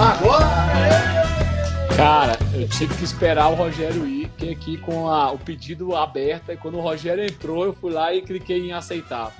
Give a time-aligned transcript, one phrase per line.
[0.00, 0.46] Agora!
[1.96, 6.50] Cara, eu tive que esperar o Rogério ir, fiquei aqui com a, o pedido aberto,
[6.50, 9.32] e quando o Rogério entrou, eu fui lá e cliquei em aceitar.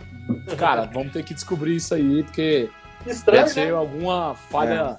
[0.59, 2.69] Cara, vamos ter que descobrir isso aí, porque
[3.07, 3.73] Estranho, deve ser né?
[3.73, 4.98] alguma falha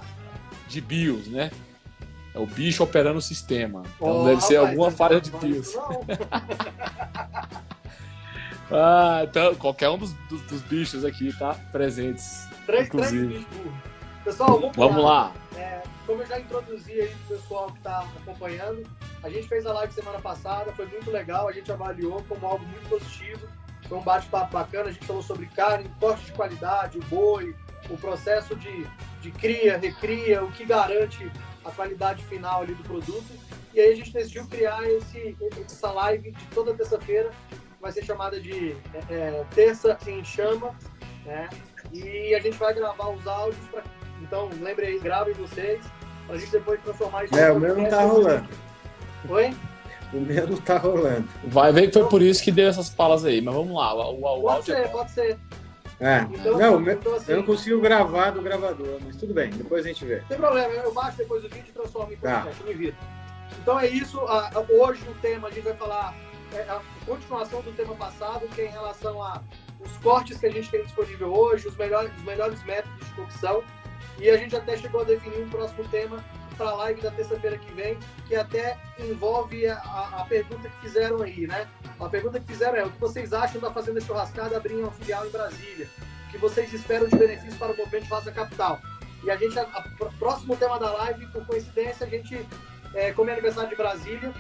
[0.68, 1.52] de BIOS, né?
[2.34, 3.84] É o bicho operando o sistema.
[3.98, 5.76] Então Ô, deve ser rapaz, alguma falha de BIOS.
[8.74, 12.48] Ah, então qualquer um dos, dos- dos bichos aqui tá presentes.
[12.66, 13.28] Três, três Inclusive.
[13.28, 13.91] bichos burros.
[14.24, 15.34] Pessoal, vamos, Vamos lá.
[15.56, 18.84] É, como eu já introduzi aí pro pessoal que está acompanhando,
[19.24, 22.64] a gente fez a live semana passada, foi muito legal, a gente avaliou como algo
[22.66, 23.48] muito positivo,
[23.88, 27.56] foi um bate-papo bacana, a gente falou sobre carne, corte de qualidade, o boi,
[27.90, 28.88] o processo de,
[29.22, 31.32] de cria, recria, o que garante
[31.66, 33.32] a qualidade final ali do produto.
[33.74, 35.36] E aí a gente decidiu criar esse,
[35.66, 40.76] essa live de toda terça-feira, que vai ser chamada de é, é, Terça em Chama,
[41.26, 41.50] né?
[41.92, 43.84] E a gente vai gravar os áudios para
[44.22, 45.84] então, lembre aí, gravem vocês,
[46.28, 48.48] pra gente depois transformar isso É, o meu não tá rolando.
[49.30, 49.54] Oi?
[50.14, 51.28] O meu não tá rolando.
[51.46, 53.94] Vai ver que foi por isso que deu essas palas aí, mas vamos lá.
[53.96, 54.92] O, o, o Pode é ser, bom.
[54.92, 55.40] pode ser.
[56.00, 56.22] É.
[56.32, 59.52] Então, Não, o meu- então, assim, eu não consigo gravar do gravador, mas tudo bem,
[59.52, 60.20] depois a gente vê.
[60.22, 62.42] Não tem problema, eu baixo depois o vídeo e transformo em Tá.
[62.42, 62.96] podcast, me vira.
[63.62, 66.16] Então é isso, a- a- hoje o tema a gente vai falar,
[66.54, 69.42] é a continuação do tema passado, que é em relação a
[69.80, 73.64] os cortes que a gente tem disponível hoje, os melhores, os melhores métodos de cocção,
[74.20, 76.24] e a gente até chegou a definir um próximo tema
[76.58, 81.22] para a live da terça-feira que vem, que até envolve a, a- pergunta que fizeram
[81.22, 81.68] aí, né?
[82.00, 85.26] A pergunta que fizeram é o que vocês acham da Fazenda Churrascada abrir uma filial
[85.26, 85.88] em Brasília?
[86.28, 88.80] O que vocês esperam de benefício para o movimento Churrasca Capital?
[89.24, 89.86] E a gente, a, a-
[90.20, 92.46] próximo tema da live, por coincidência, a gente,
[92.94, 94.32] é, como é aniversário de Brasília,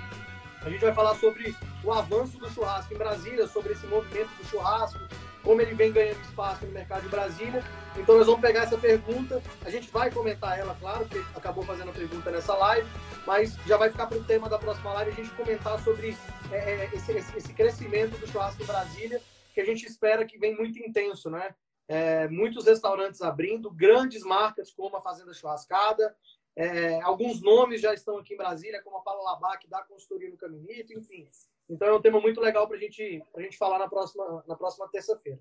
[0.61, 4.45] a gente vai falar sobre o avanço do churrasco em Brasília, sobre esse movimento do
[4.47, 4.99] churrasco,
[5.43, 7.63] como ele vem ganhando espaço no mercado de Brasília.
[7.97, 11.89] Então nós vamos pegar essa pergunta, a gente vai comentar ela, claro, porque acabou fazendo
[11.89, 12.87] a pergunta nessa live,
[13.25, 16.15] mas já vai ficar para o tema da próxima live a gente comentar sobre
[16.51, 19.21] é, é, esse, esse- crescimento do churrasco em Brasília,
[19.53, 21.53] que a gente espera que vem muito intenso, né?
[21.87, 26.15] É, muitos restaurantes abrindo, grandes marcas como a Fazenda Churrascada,
[26.55, 30.37] é, alguns nomes já estão aqui em Brasília, como a Paula Labac da consultoria no
[30.37, 31.27] Caminito, enfim.
[31.69, 34.87] Então é um tema muito legal para gente, a gente falar na próxima, na próxima
[34.89, 35.39] terça-feira.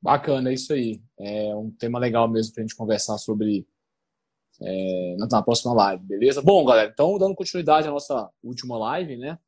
[0.00, 1.00] Bacana, é isso aí.
[1.18, 3.64] É um tema legal mesmo pra gente conversar sobre
[4.60, 6.42] é, na, na próxima live, beleza?
[6.42, 9.38] Bom, galera, então dando continuidade à nossa última live, né?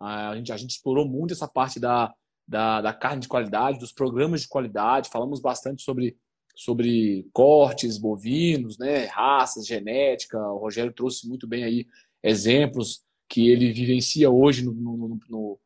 [0.00, 2.14] A gente, a gente explorou muito essa parte da,
[2.46, 6.16] da, da carne de qualidade, dos programas de qualidade, falamos bastante sobre,
[6.54, 9.04] sobre cortes bovinos, né?
[9.06, 10.38] Raças, genética.
[10.38, 11.86] O Rogério trouxe muito bem aí
[12.22, 15.58] exemplos que ele vivencia hoje no, no, no,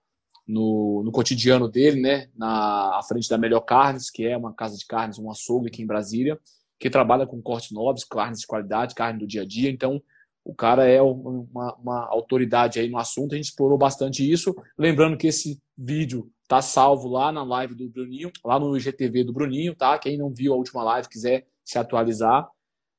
[0.47, 2.29] no, no cotidiano dele, né?
[2.37, 5.83] Na à frente da Melhor Carnes, que é uma casa de carnes, um açougue aqui
[5.83, 6.39] em Brasília,
[6.79, 9.71] que trabalha com cortes nobres, carnes de qualidade, carne do dia a dia.
[9.71, 10.03] Então,
[10.45, 13.33] o cara é uma, uma autoridade aí no assunto.
[13.33, 14.55] A gente explorou bastante isso.
[14.77, 19.33] Lembrando que esse vídeo tá salvo lá na live do Bruninho, lá no IGTV do
[19.33, 19.97] Bruninho, tá?
[19.99, 22.49] Quem não viu a última live, quiser se atualizar,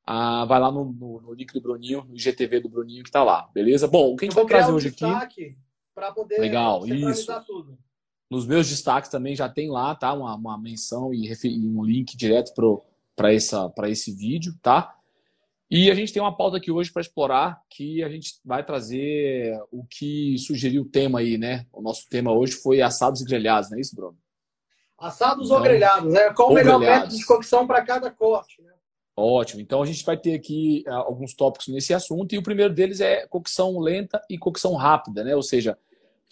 [0.05, 3.23] ah, vai lá no, no, no link do Bruninho, no IGTV do Bruninho que tá
[3.23, 3.87] lá, beleza?
[3.87, 5.55] Bom, o que a gente vai trazer um hoje aqui.
[5.95, 7.31] para poder Legal, isso.
[7.45, 7.77] tudo.
[8.29, 10.11] Nos meus destaques também já tem lá, tá?
[10.13, 12.51] Uma, uma menção e, e um link direto
[13.15, 13.31] para
[13.89, 14.95] esse vídeo, tá?
[15.69, 19.59] E a gente tem uma pauta aqui hoje para explorar que a gente vai trazer
[19.71, 21.65] o que sugeriu o tema aí, né?
[21.71, 24.17] O nosso tema hoje foi assados e grelhados, não é isso, Bruno?
[24.99, 26.33] Assados Então, ou grelhados, né?
[26.33, 27.05] Qual o melhor grelhados.
[27.05, 28.72] método de cocção para cada corte, né?
[29.15, 29.61] Ótimo.
[29.61, 32.99] Então a gente vai ter aqui ah, alguns tópicos nesse assunto e o primeiro deles
[32.99, 35.35] é cocção lenta e cocção rápida, né?
[35.35, 35.77] Ou seja,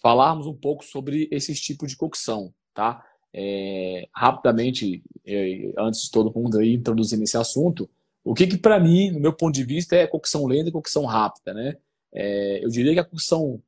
[0.01, 3.05] falarmos um pouco sobre esses tipos de cocção, tá?
[3.33, 7.89] É, rapidamente, eh, antes de todo mundo aí introduzir nesse assunto,
[8.23, 11.05] o que que para mim, no meu ponto de vista, é cocção lenta e cocção
[11.05, 11.77] rápida, né?
[12.13, 13.61] É, eu diria que a cocção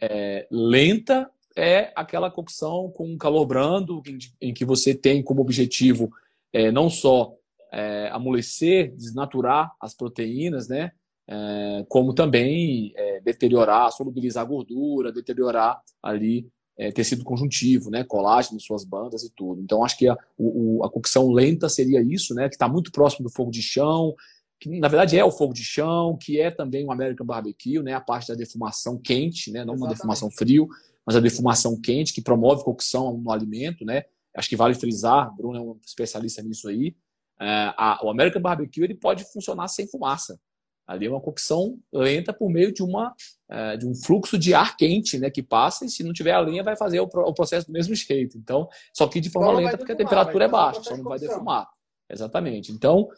[0.00, 4.18] é, lenta é aquela cocção com calor brando, em,
[4.48, 6.10] em que você tem como objetivo
[6.52, 7.36] é, não só
[7.72, 10.92] é, amolecer, desnaturar as proteínas, né?
[11.26, 18.04] É, como também é, deteriorar, solubilizar a gordura, deteriorar ali é, tecido conjuntivo, né?
[18.04, 19.62] Colágeno suas bandas e tudo.
[19.62, 22.48] Então, acho que a, o, a cocção lenta seria isso, né?
[22.48, 24.14] Que está muito próximo do fogo de chão,
[24.60, 27.94] que na verdade é o fogo de chão, que é também o American Barbecue, né?
[27.94, 29.60] A parte da defumação quente, né?
[29.60, 29.96] Não uma Exatamente.
[29.96, 30.68] defumação frio,
[31.06, 34.04] mas a defumação quente que promove cocção no alimento, né?
[34.36, 36.94] Acho que vale frisar, Bruno é um especialista nisso aí.
[37.42, 40.38] É, a- o American Barbecue ele pode funcionar sem fumaça.
[40.86, 43.14] Ali é uma cocção lenta por meio de uma
[43.50, 46.40] é, de um fluxo de ar quente, né, que passa e se não tiver a
[46.40, 48.38] lenha vai fazer o, pro- o processo do mesmo jeito.
[48.38, 51.18] Então, só que de forma Só lenta porque a temperatura é baixa, só não vai
[51.18, 51.68] defumar.
[52.10, 52.72] Exatamente.
[52.72, 53.08] Então,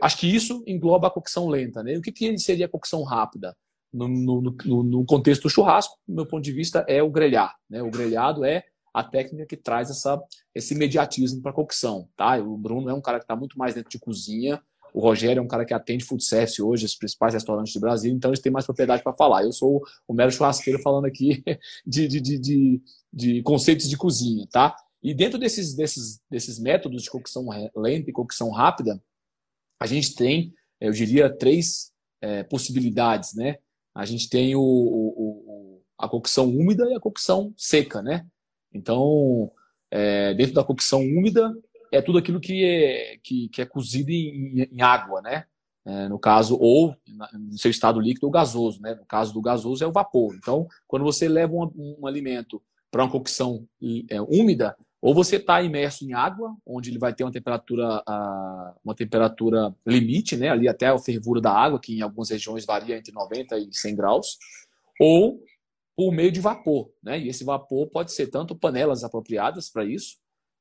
[0.00, 1.82] acho que isso engloba a cocção lenta.
[1.82, 1.96] Né?
[1.96, 3.56] o que, que seria a cocção rápida?
[3.92, 7.54] No, no, no, no, contexto do churrasco, do meu ponto de vista, é o grelhar.
[7.70, 7.80] Né?
[7.82, 10.22] O grelhado é a técnica que traz essa,
[10.54, 12.08] esse imediatismo para a cocção.
[12.16, 12.38] Tá?
[12.38, 14.62] O Bruno é um cara que está muito mais dentro de cozinha,
[14.94, 18.14] o Rogério é um cara que atende food service hoje, os principais restaurantes do Brasil,
[18.14, 19.42] então eles têm mais propriedade para falar.
[19.42, 21.42] Eu sou o mero churrasqueiro falando aqui
[21.84, 22.82] de, de, de, de,
[23.12, 24.76] de conceitos de cozinha, tá?
[25.02, 29.02] E dentro desses, desses, desses métodos de cocção lenta e cocção rápida,
[29.80, 31.90] a gente tem, eu diria, três
[32.22, 33.56] é, possibilidades, né?
[33.92, 38.24] A gente tem o, o, a cocção úmida e a cocção seca, né?
[38.74, 39.50] Então,
[39.90, 41.54] é, dentro da cocção úmida,
[41.92, 45.44] é tudo aquilo que é, que, que é cozido em, em água, né?
[45.86, 46.96] É, no caso, ou
[47.32, 48.94] no seu estado líquido ou gasoso, né?
[48.94, 50.34] No caso do gasoso é o vapor.
[50.34, 52.60] Então, quando você leva um, um alimento
[52.90, 53.66] para uma cocção
[54.10, 58.02] é, úmida, ou você está imerso em água, onde ele vai ter uma temperatura,
[58.82, 60.48] uma temperatura limite, né?
[60.48, 63.94] Ali até a fervura da água, que em algumas regiões varia entre 90 e 100
[63.94, 64.38] graus,
[64.98, 65.42] ou
[65.96, 67.18] por meio de vapor, né?
[67.18, 70.16] E esse vapor pode ser tanto panelas apropriadas para isso,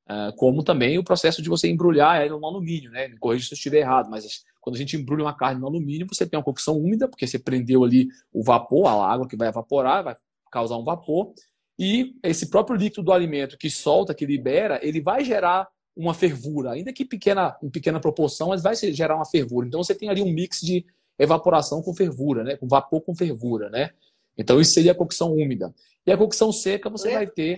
[0.07, 3.07] ah, como também o processo de você embrulhar ela no alumínio, né?
[3.07, 6.07] Me corrija se eu estiver errado, mas quando a gente embrulha uma carne no alumínio,
[6.07, 9.47] você tem uma cocção úmida, porque você prendeu ali o vapor, a água que vai
[9.47, 10.15] evaporar, vai
[10.51, 11.33] causar um vapor,
[11.77, 16.71] e esse próprio líquido do alimento que solta, que libera, ele vai gerar uma fervura,
[16.71, 19.68] ainda que pequena, em pequena proporção, mas vai gerar uma fervura.
[19.68, 20.86] Então você tem ali um mix de
[21.18, 22.56] evaporação com fervura, né?
[22.57, 23.91] Com vapor com fervura, né?
[24.38, 25.74] Então isso seria a cocção úmida.
[26.06, 27.57] E a cocção seca você lembra, vai ter.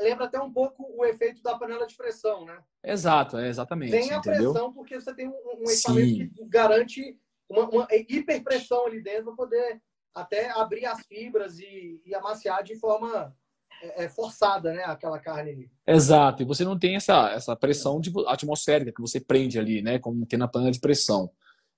[0.00, 2.58] Lembra até um pouco o efeito da panela de pressão, né?
[2.82, 3.90] Exato, é exatamente.
[3.90, 4.52] Tem a entendeu?
[4.52, 9.34] pressão porque você tem um, um equipamento que garante uma, uma hiperpressão ali dentro para
[9.34, 9.82] poder
[10.14, 13.34] até abrir as fibras e, e amaciar de forma
[13.82, 14.84] é, é, forçada, né?
[14.84, 15.70] Aquela carne ali.
[15.86, 19.98] Exato, e você não tem essa, essa pressão de, atmosférica que você prende ali, né?
[19.98, 21.30] Como tem na panela de pressão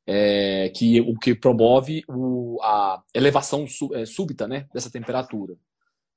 [0.06, 5.56] é, que o que promove o, a elevação é, súbita né, dessa temperatura.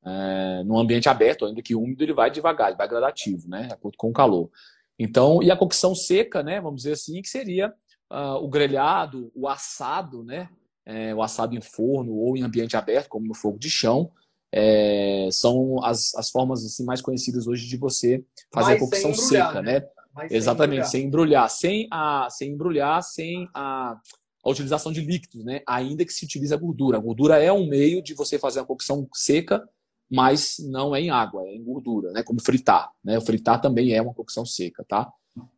[0.06, 3.74] É, no ambiente aberto, ainda que úmido, ele vai devagar, ele vai gradativo, né, de
[3.74, 4.50] acordo com o calor.
[4.98, 7.74] Então, e a cocção seca, né, vamos dizer assim, que seria
[8.12, 10.50] uh, o grelhado, o assado, né,
[10.86, 14.10] é, o assado em forno ou em ambiente aberto, como no fogo de chão,
[14.52, 18.24] é, são as, as formas assim mais conhecidas hoje de você
[18.54, 19.86] fazer Mas a cocção seca, né?
[20.18, 21.48] Mas Exatamente, sem embrulhar.
[21.48, 21.90] Sem, embrulhar.
[21.90, 24.00] Sem, a, sem embrulhar, sem a,
[24.44, 25.62] a utilização de líquidos, né?
[25.68, 26.98] Ainda que se utilize a gordura.
[26.98, 29.64] A gordura é um meio de você fazer uma cocção seca,
[30.10, 32.24] mas não é em água, é em gordura, né?
[32.24, 33.16] Como fritar, né?
[33.16, 35.08] O fritar também é uma cocção seca, tá?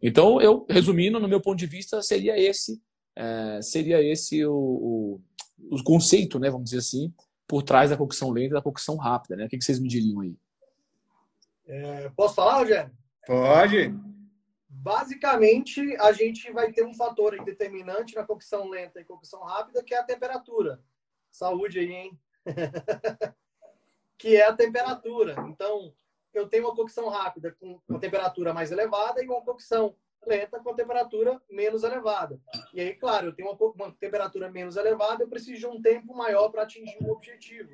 [0.04, 2.82] Então, eu, resumindo, no meu ponto de vista, seria esse,
[3.16, 5.22] é, seria esse o, o,
[5.72, 6.50] o, conceito, né?
[6.50, 7.14] Vamos dizer assim,
[7.48, 9.46] por trás da cocção lenta e da cocção rápida, né?
[9.46, 10.36] O que, que vocês me diriam aí?
[11.66, 12.92] É, posso falar, Rogério?
[13.26, 13.94] Pode.
[14.82, 19.94] Basicamente, a gente vai ter um fator determinante na cocção lenta e cocção rápida, que
[19.94, 20.82] é a temperatura.
[21.30, 22.20] Saúde aí, hein?
[24.18, 25.36] que é a temperatura.
[25.50, 25.94] Então,
[26.34, 30.70] eu tenho uma cocção rápida com uma temperatura mais elevada e uma cocção lenta com
[30.70, 32.40] a temperatura menos elevada.
[32.74, 36.16] E aí, claro, eu tenho uma, uma temperatura menos elevada, eu preciso de um tempo
[36.16, 37.72] maior para atingir o objetivo.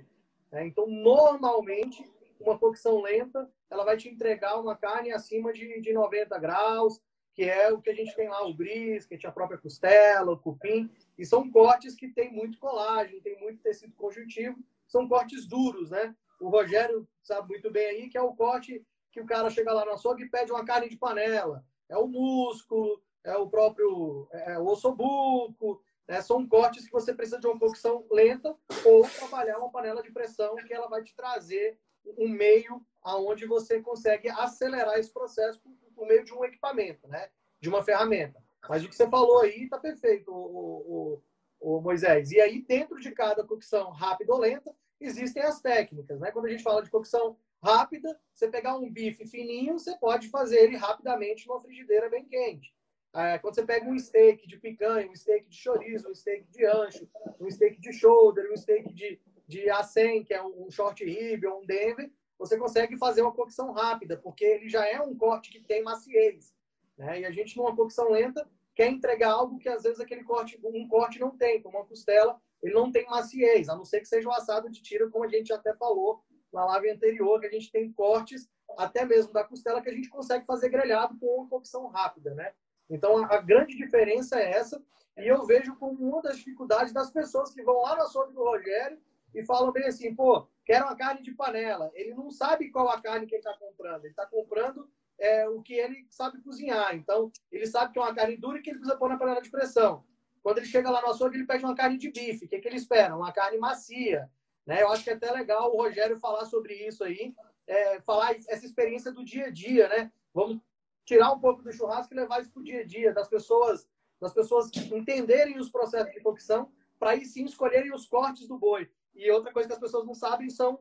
[0.51, 0.65] Né?
[0.65, 2.03] Então, normalmente,
[2.39, 6.99] uma cocção lenta, ela vai te entregar uma carne acima de, de 90 graus,
[7.33, 10.89] que é o que a gente tem lá, o brisket, a própria costela, o cupim,
[11.17, 16.15] e são cortes que tem muito colágeno, tem muito tecido conjuntivo, são cortes duros, né?
[16.39, 19.85] O Rogério sabe muito bem aí que é o corte que o cara chega lá
[19.85, 21.65] no açougue e pede uma carne de panela.
[21.89, 26.21] É o músculo, é o próprio é o ossobuco, né?
[26.21, 28.55] São cortes que você precisa de uma cocção lenta
[28.85, 31.77] ou trabalhar uma panela de pressão que ela vai te trazer
[32.17, 37.29] um meio aonde você consegue acelerar esse processo por, por, meio de um equipamento, né?
[37.59, 38.43] De uma ferramenta.
[38.67, 41.21] Mas o que você falou aí está perfeito, o,
[41.61, 42.31] o, o, Moisés.
[42.31, 46.31] E aí, dentro de cada cocção rápida ou lenta, existem as técnicas, né?
[46.31, 50.57] Quando a gente fala de cocção rápida, você pegar um bife fininho, você pode fazer
[50.57, 52.73] ele rapidamente numa frigideira bem quente.
[53.13, 56.65] É, quando você pega um steak de picanha, um steak de chorizo, um steak de
[56.65, 57.07] ancho,
[57.39, 61.61] um steak de shoulder, um steak de, de A100, que é um short rib ou
[61.61, 65.59] um Denver, você consegue fazer uma cocção rápida, porque ele já é um corte que
[65.59, 66.53] tem maciez.
[66.97, 67.21] Né?
[67.21, 70.87] E a gente, numa cocção lenta, quer entregar algo que às vezes aquele corte, um
[70.87, 74.27] corte não tem, como uma costela, ele não tem maciez, a não ser que seja
[74.27, 77.71] o assado de tiro, como a gente até falou na live anterior, que a gente
[77.71, 81.87] tem cortes, até mesmo da costela, que a gente consegue fazer grelhado com uma cocção
[81.87, 82.53] rápida, né?
[82.89, 84.81] Então, a, grande diferença é essa,
[85.17, 88.43] e eu vejo como uma das dificuldades das pessoas que vão lá no açougue do
[88.43, 88.99] Rogério
[89.35, 91.91] e falam bem assim, pô, quero uma carne de panela.
[91.93, 94.05] Ele não sabe qual a carne que ele está comprando.
[94.05, 94.89] Ele está comprando
[95.19, 96.95] é, o que ele sabe cozinhar.
[96.95, 99.41] Então, ele sabe que é uma carne dura e que ele precisa pôr na panela
[99.41, 100.05] de pressão.
[100.41, 102.45] Quando ele chega lá no açougue, ele pede uma carne de bife.
[102.45, 103.15] O que, que ele espera?
[103.15, 104.29] Uma carne macia.
[104.65, 104.81] Né?
[104.81, 107.35] Eu acho que é até legal o Rogério falar sobre isso aí,
[107.67, 110.11] é, falar essa experiência do dia a dia, né?
[110.33, 110.59] Vamos
[111.03, 113.87] tirar um pouco do churrasco e levar isso para o dia a dia, das pessoas,
[114.19, 118.89] das pessoas entenderem os processos de cocção para aí sim escolherem os cortes do boi.
[119.15, 120.79] E outra coisa que as pessoas não sabem são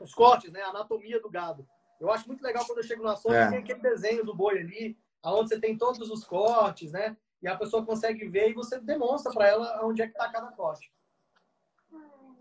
[0.00, 0.60] os cortes, né?
[0.62, 1.66] A anatomia do gado.
[2.00, 3.48] Eu acho muito legal quando eu chego no açougue, é.
[3.48, 7.16] tem aquele desenho do boi ali, onde você tem todos os cortes, né?
[7.42, 10.48] E a pessoa consegue ver e você demonstra para ela onde é que está cada
[10.52, 10.92] corte.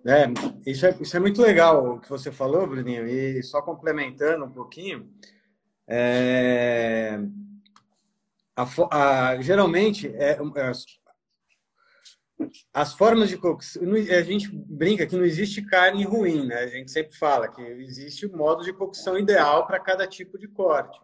[0.05, 0.25] É,
[0.69, 3.07] isso é, isso é muito legal o que você falou, Bruninho.
[3.07, 5.11] E só complementando um pouquinho,
[5.87, 7.19] é,
[8.55, 10.71] a, a, geralmente, é, é,
[12.73, 13.81] as formas de cocção.
[13.93, 16.55] A gente brinca que não existe carne ruim, né?
[16.55, 20.47] A gente sempre fala que existe o modo de cocção ideal para cada tipo de
[20.47, 20.99] corte.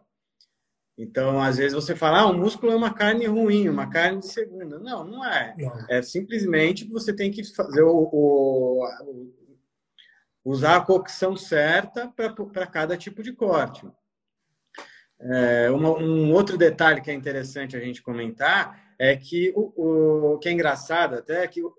[0.98, 4.28] Então, às vezes você fala, ah, o músculo é uma carne ruim, uma carne de
[4.28, 4.78] segunda.
[4.78, 5.56] Não, não é.
[5.58, 5.86] Não.
[5.90, 9.42] É simplesmente que você tem que fazer o, o, o
[10.44, 13.88] usar a cocção certa para cada tipo de corte.
[15.20, 20.38] É, uma, um outro detalhe que é interessante a gente comentar é que o, o
[20.38, 21.74] que é engraçado até é que o,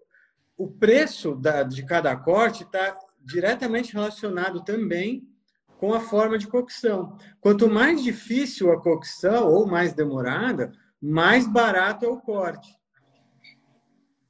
[0.56, 5.24] o preço da, de cada corte está diretamente relacionado também
[5.78, 7.16] com a forma de cocção.
[7.40, 12.76] Quanto mais difícil a cocção ou mais demorada, mais barato é o corte.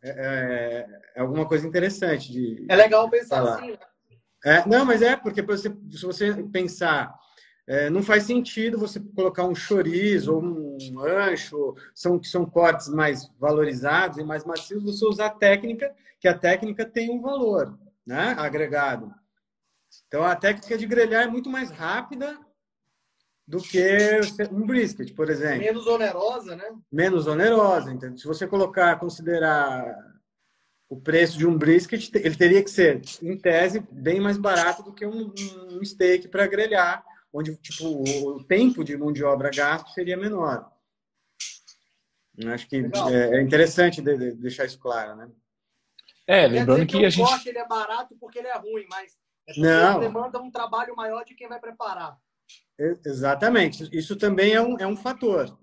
[0.02, 2.66] É, é, é alguma coisa interessante de.
[2.68, 3.54] É legal pensar falar.
[3.54, 3.70] assim.
[3.70, 3.78] Né?
[4.44, 7.14] É, não, mas é porque você, se você pensar
[7.66, 12.88] é, não faz sentido você colocar um chorizo ou um ancho, são, que são cortes
[12.88, 18.34] mais valorizados e mais macios, você usar técnica, que a técnica tem um valor né,
[18.38, 19.14] agregado.
[20.08, 22.38] Então, a técnica de grelhar é muito mais rápida
[23.46, 25.58] do que um brisket, por exemplo.
[25.58, 26.64] Menos onerosa, né?
[26.90, 27.92] Menos onerosa.
[27.92, 29.94] Então, se você colocar, considerar
[30.88, 34.92] o preço de um brisket, ele teria que ser, em tese, bem mais barato do
[34.92, 35.32] que um,
[35.70, 37.86] um steak para grelhar, onde tipo,
[38.28, 40.70] o tempo de mão de obra gasto seria menor.
[42.46, 45.30] Acho que é, é interessante deixar isso claro, né?
[46.26, 47.26] É, lembrando que, que, a gente.
[47.26, 49.16] Corte, ele é barato porque ele é ruim, mas
[49.48, 50.00] é não.
[50.00, 52.16] demanda um trabalho maior de quem vai preparar.
[53.04, 53.88] Exatamente.
[53.92, 55.58] Isso também é um, é um fator.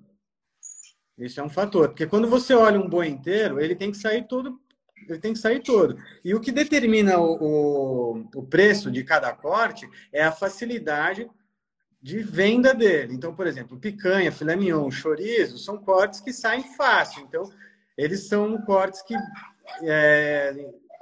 [1.17, 1.89] Isso é um fator.
[1.89, 4.59] Porque quando você olha um boi inteiro, ele tem que sair todo.
[5.07, 5.97] Ele tem que sair todo.
[6.23, 11.29] E o que determina o, o, o preço de cada corte é a facilidade
[12.01, 13.13] de venda dele.
[13.13, 17.23] Então, por exemplo, picanha, filé mignon, chorizo são cortes que saem fácil.
[17.23, 17.43] Então,
[17.97, 19.15] eles são cortes que
[19.83, 20.55] é,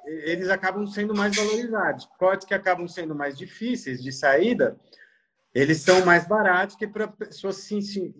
[0.05, 2.05] eles acabam sendo mais valorizados.
[2.17, 4.77] Cortes que acabam sendo mais difíceis de saída,
[5.53, 7.75] eles são mais baratos que para a pessoa se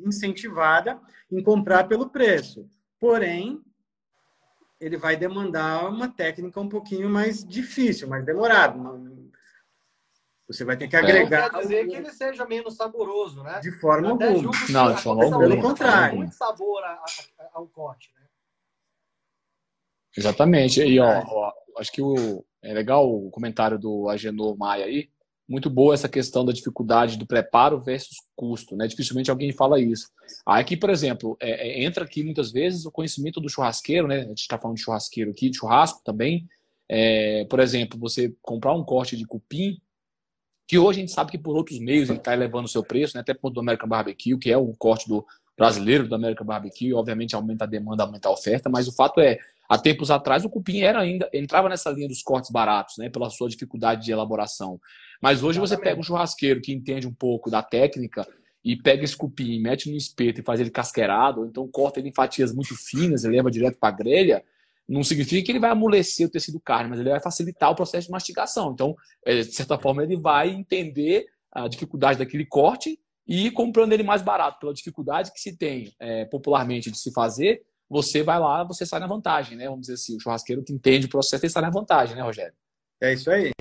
[0.05, 0.99] incentivada
[1.31, 2.69] em comprar pelo preço.
[2.99, 3.61] Porém,
[4.79, 8.77] ele vai demandar uma técnica um pouquinho mais difícil, mais demorada,
[10.47, 11.51] você vai ter que agregar.
[11.51, 13.59] Não quer dizer que ele seja menos saboroso, né?
[13.59, 14.51] De forma alguma.
[14.69, 15.39] Não, de forma alguma.
[15.39, 16.17] Pelo contrário.
[16.17, 16.81] muito sabor
[17.53, 18.25] ao corte, né?
[20.15, 20.81] Exatamente.
[20.81, 25.09] E, ó, ó, acho que o, é legal o comentário do Agenor Maia aí.
[25.49, 28.85] Muito boa essa questão da dificuldade do preparo versus custo, né?
[28.87, 30.09] Dificilmente alguém fala isso.
[30.45, 34.21] Aqui, por exemplo, é, é, entra aqui muitas vezes o conhecimento do churrasqueiro, né?
[34.21, 36.45] A gente está falando de churrasqueiro aqui, de churrasco também.
[36.89, 39.79] É, por exemplo, você comprar um corte de cupim,
[40.67, 43.15] que hoje a gente sabe que por outros meios ele está elevando o seu preço,
[43.15, 43.21] né?
[43.21, 45.25] até por do American Barbecue, que é o corte do
[45.57, 49.39] brasileiro do American Barbecue, obviamente aumenta a demanda, aumenta a oferta, mas o fato é,
[49.67, 53.29] há tempos atrás o cupim era ainda entrava nessa linha dos cortes baratos, né, pela
[53.29, 54.79] sua dificuldade de elaboração.
[55.21, 55.69] Mas hoje Exatamente.
[55.69, 58.27] você pega um churrasqueiro que entende um pouco da técnica
[58.63, 62.09] e pega esse cupim, mete no espeto e faz ele casqueirado, ou então corta ele
[62.09, 64.43] em fatias muito finas e leva direto para a grelha,
[64.87, 68.07] não significa que ele vai amolecer o tecido carne, mas ele vai facilitar o processo
[68.07, 68.71] de mastigação.
[68.71, 74.03] Então, é, de certa forma, ele vai entender a dificuldade daquele corte e comprando ele
[74.03, 78.63] mais barato pela dificuldade que se tem é, popularmente de se fazer, você vai lá,
[78.63, 79.65] você sai na vantagem, né?
[79.65, 82.55] Vamos dizer assim, o churrasqueiro que entende o processo ele sai na vantagem, né, Rogério?
[83.01, 83.51] É isso aí.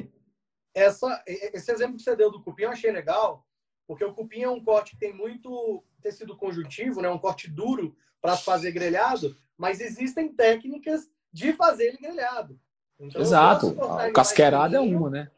[0.75, 3.47] Essa, esse exemplo que você deu do cupim eu achei legal,
[3.87, 7.09] porque o cupim é um corte que tem muito tecido conjuntivo, né?
[7.09, 12.59] Um corte duro para fazer grelhado, mas existem técnicas de fazer ele grelhado.
[12.99, 13.69] Então, Exato.
[13.69, 15.31] O casqueirado é uma, né?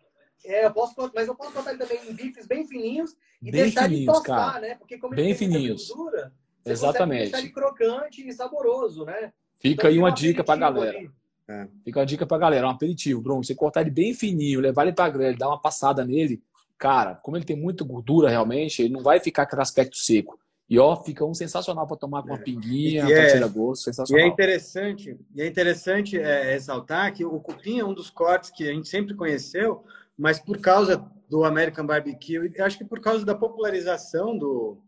[0.44, 3.62] É, eu posso, mas eu posso cortar ele também em bifes bem fininhos e bem
[3.64, 4.60] deixar fininhos, ele tostar, cara.
[4.60, 4.74] né?
[4.76, 5.88] Porque como bem fininhos.
[5.88, 6.32] Gordura,
[6.64, 7.22] você Exatamente.
[7.22, 9.32] deixar ele crocante e saboroso, né?
[9.56, 11.10] Fica então, aí uma dica pra galera.
[11.48, 11.66] É.
[11.84, 13.42] Fica uma dica pra galera, um aperitivo, Bruno.
[13.42, 16.40] Você cortar ele bem fininho, levar ele pra grelha, dar uma passada nele,
[16.78, 20.38] cara, como ele tem muita gordura realmente, ele não vai ficar aquele aspecto seco.
[20.68, 22.42] E ó, fica um sensacional para tomar com uma é.
[22.42, 24.22] pinguinha, para é, tirar gosto, sensacional.
[24.22, 28.50] E é interessante, e é interessante é, ressaltar que o cupim é um dos cortes
[28.50, 29.82] que a gente sempre conheceu,
[30.16, 34.78] mas por causa do American Barbecue, eu acho que por causa da popularização do,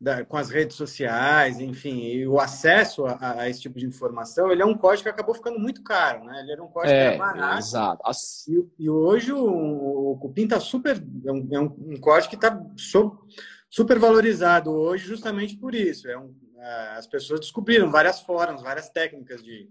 [0.00, 4.52] da, com as redes sociais, enfim, e o acesso a, a, esse tipo de informação,
[4.52, 6.40] ele é um corte que acabou ficando muito caro, né?
[6.40, 7.58] Ele era um corte é, que era barato.
[7.58, 8.02] Exato.
[8.48, 12.62] E, e hoje o, o cupim está super, é um, é um, corte que está
[12.76, 13.18] super
[13.98, 16.08] valorizado hoje justamente por isso.
[16.08, 16.34] É um,
[16.96, 19.68] as pessoas descobriram várias formas, várias técnicas de,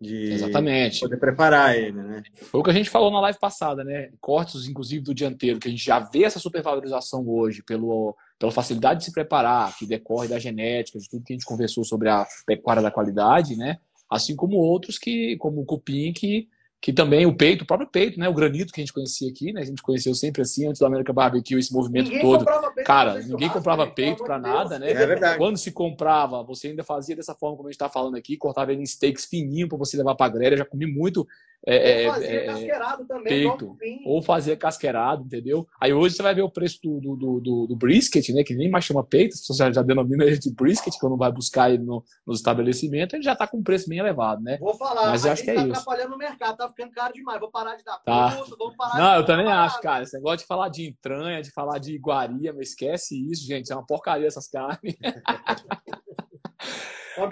[0.00, 1.00] de Exatamente.
[1.00, 2.22] poder preparar ele, né?
[2.34, 4.10] Foi o que a gente falou na live passada, né?
[4.20, 9.00] Cortes, inclusive, do dianteiro, que a gente já vê essa supervalorização hoje pelo, pela facilidade
[9.00, 12.26] de se preparar, que decorre da genética, de tudo que a gente conversou sobre a
[12.46, 13.78] pecuária da qualidade, né?
[14.10, 16.48] Assim como outros que, como o cupim, que
[16.84, 18.28] que também o peito, o próprio peito, né?
[18.28, 19.62] O granito que a gente conhecia aqui, né?
[19.62, 22.44] A gente conheceu sempre assim, antes do América Barbecue, esse movimento ninguém todo.
[22.84, 24.90] Cara, ninguém comprava peito para nada, né?
[24.90, 25.38] É verdade.
[25.38, 28.70] Quando se comprava, você ainda fazia dessa forma como a gente está falando aqui, cortava
[28.70, 30.58] ele em steaks fininho para você levar para grelha.
[30.58, 31.26] Já comi muito
[31.66, 35.66] é, ou é, casqueirado também, peito, ou fazia casqueirado, entendeu?
[35.80, 38.44] Aí hoje você vai ver o preço do, do, do, do brisket, né?
[38.44, 41.70] Que nem mais chama peito, você já, já denomina ele de brisket, quando vai buscar
[41.70, 44.58] ele no, nos estabelecimentos, ele já está com um preço bem elevado, né?
[44.58, 45.70] Vou falar, mas eu acho que é tá isso.
[45.70, 47.40] atrapalhando o mercado, tá ficando caro demais.
[47.40, 48.28] Vou parar de dar tá.
[48.58, 50.02] vamos parar Não, eu também acho, cara.
[50.02, 53.72] Esse negócio de falar de entranha, de falar de iguaria, mas esquece isso, gente.
[53.72, 54.96] É uma porcaria essas carnes.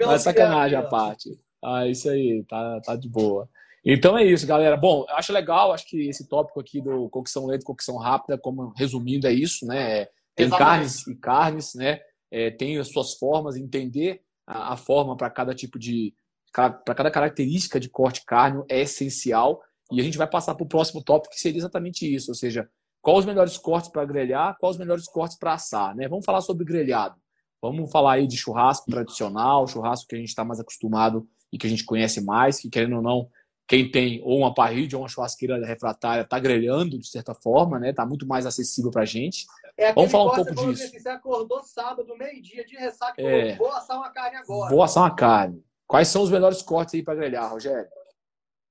[0.05, 1.29] Mas sacanagem a parte.
[1.61, 3.49] Ah, isso aí, tá, tá de boa.
[3.85, 4.77] Então é isso, galera.
[4.77, 9.27] Bom, acho legal, acho que esse tópico aqui do cocção lenta, cocção rápida, como resumindo,
[9.27, 10.01] é isso, né?
[10.01, 10.69] É, tem Exatamente.
[10.69, 11.99] carnes e carnes, né?
[12.31, 16.13] É, tem as suas formas, entender a, a forma para cada tipo de.
[16.53, 19.61] para cada característica de corte carne é essencial.
[19.91, 22.67] E a gente vai passar para o próximo tópico, que seria exatamente isso, ou seja,
[23.01, 26.07] quais os melhores cortes para grelhar, quais os melhores cortes para assar, né?
[26.07, 27.15] Vamos falar sobre grelhado.
[27.61, 31.67] Vamos falar aí de churrasco tradicional, churrasco que a gente está mais acostumado e que
[31.67, 33.29] a gente conhece mais, que querendo ou não,
[33.73, 37.89] quem tem ou uma parrilha ou uma churrasqueira refratária está grelhando de certa forma, né?
[37.89, 39.47] Está muito mais acessível para a gente.
[39.75, 40.83] É Vamos falar um pouco disso.
[40.83, 43.55] Assim, você acordou sábado, meio-dia, de ressaca, é...
[43.55, 44.69] vou assar uma carne agora.
[44.69, 45.65] Vou assar uma carne.
[45.87, 47.89] Quais são os melhores cortes aí para grelhar, Rogério?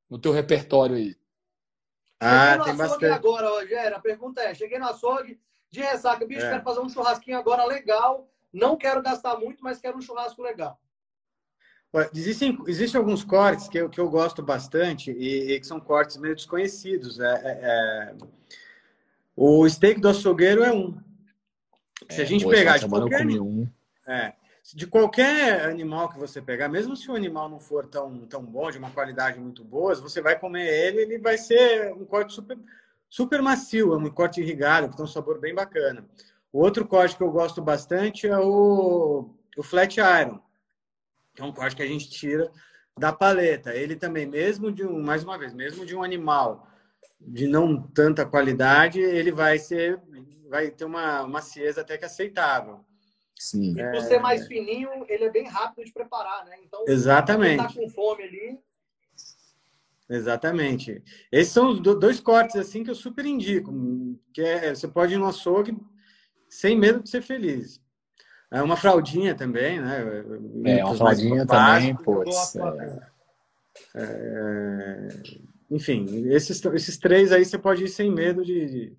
[0.09, 1.17] No teu repertório aí.
[2.21, 3.07] Ah, tem bastante.
[3.07, 3.97] agora, Rogério.
[3.97, 6.51] A pergunta é: cheguei no açougue de ressaca, bicho, é.
[6.51, 8.29] quero fazer um churrasquinho agora legal.
[8.53, 10.79] Não quero gastar muito, mas quero um churrasco legal.
[12.15, 16.17] Existem, existem alguns cortes que eu, que eu gosto bastante e, e que são cortes
[16.17, 17.21] meio desconhecidos.
[17.21, 18.15] É, é, é...
[19.37, 20.99] O steak do açougueiro é um.
[22.09, 23.69] Se a é, gente pegar de qualquer, um.
[24.07, 24.33] é,
[24.75, 28.71] de qualquer animal que você pegar, mesmo se o animal não for tão, tão bom,
[28.71, 32.59] de uma qualidade muito boa, você vai comer ele, ele vai ser um corte super,
[33.09, 36.07] super macio, é um corte irrigado, que tem um sabor bem bacana.
[36.51, 40.41] O outro corte que eu gosto bastante é o, o flat iron
[41.35, 42.51] que é um corte que a gente tira
[42.99, 43.75] da paleta.
[43.75, 46.69] Ele também, mesmo de um, mais uma vez, mesmo de um animal
[47.21, 50.01] de não tanta qualidade, ele vai ser,
[50.49, 52.85] vai ter uma maciez até que aceitável.
[53.39, 53.79] Sim.
[53.79, 56.57] E por ser mais fininho, ele é bem rápido de preparar, né?
[56.65, 57.63] Então, Exatamente.
[57.63, 58.59] Tá com fome ali.
[60.09, 61.03] Exatamente.
[61.31, 63.73] Esses são os dois cortes assim que eu super indico,
[64.33, 65.77] que é, você pode ir no açougue
[66.49, 67.81] sem medo de ser feliz.
[68.53, 70.25] É uma fraldinha também, né?
[70.67, 72.55] É, uma fraldinha também, putz.
[72.57, 73.13] É...
[73.95, 75.09] É...
[75.71, 78.95] Enfim, esses, esses três aí você pode ir sem medo de,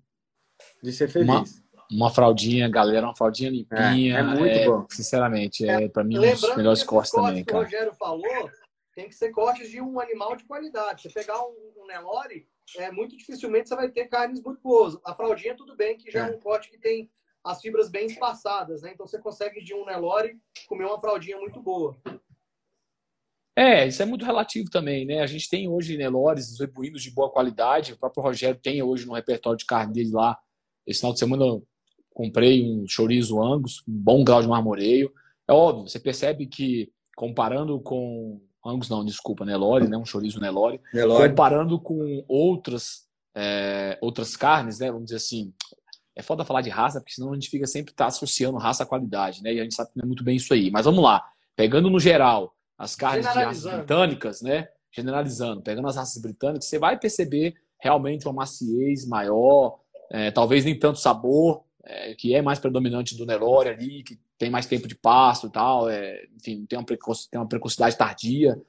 [0.82, 1.28] de ser feliz.
[1.28, 1.44] Uma,
[1.88, 4.16] uma fraldinha, galera, uma fraldinha limpinha.
[4.16, 4.84] É, é muito é, bom.
[4.90, 7.60] Sinceramente, é, para mim um dos melhores cortes também, cara.
[7.60, 8.50] o Rogério falou,
[8.92, 11.02] tem que ser cortes de um animal de qualidade.
[11.02, 14.98] Você pegar um, um Nelore, é, muito dificilmente você vai ter carnes muito boas.
[15.04, 17.08] A fraldinha, tudo bem, que já é, é um corte que tem
[17.44, 18.92] as fibras bem espaçadas, né?
[18.94, 21.96] Então você consegue de um Nelore comer uma fraldinha muito boa.
[23.56, 25.20] É, isso é muito relativo também, né?
[25.20, 27.92] A gente tem hoje Nelores, zebuínos de boa qualidade.
[27.92, 30.36] O próprio Rogério tem hoje no repertório de carne dele lá.
[30.86, 31.64] Esse final de semana eu
[32.12, 35.12] comprei um chorizo Angus, um bom grau de marmoreio.
[35.46, 39.96] É óbvio, você percebe que comparando com Angus não, desculpa, Nelore, né?
[39.96, 40.80] Um chorizo Nelore.
[40.92, 41.28] Nelore.
[41.28, 43.04] Comparando com outras
[43.36, 44.90] é, outras carnes, né?
[44.90, 45.52] Vamos dizer assim,
[46.16, 48.86] é foda falar de raça, porque senão a gente fica sempre tá associando raça à
[48.86, 49.52] qualidade, né?
[49.52, 50.70] E a gente sabe que não é muito bem isso aí.
[50.70, 51.24] Mas vamos lá.
[51.56, 54.68] Pegando no geral as carnes de raças britânicas, né?
[54.92, 59.78] Generalizando, pegando as raças britânicas, você vai perceber realmente uma maciez maior,
[60.10, 64.50] é, talvez nem tanto sabor, é, que é mais predominante do Nelore ali, que tem
[64.50, 68.60] mais tempo de pasto e tal, é, enfim, tem uma, precoce, tem uma precocidade tardia,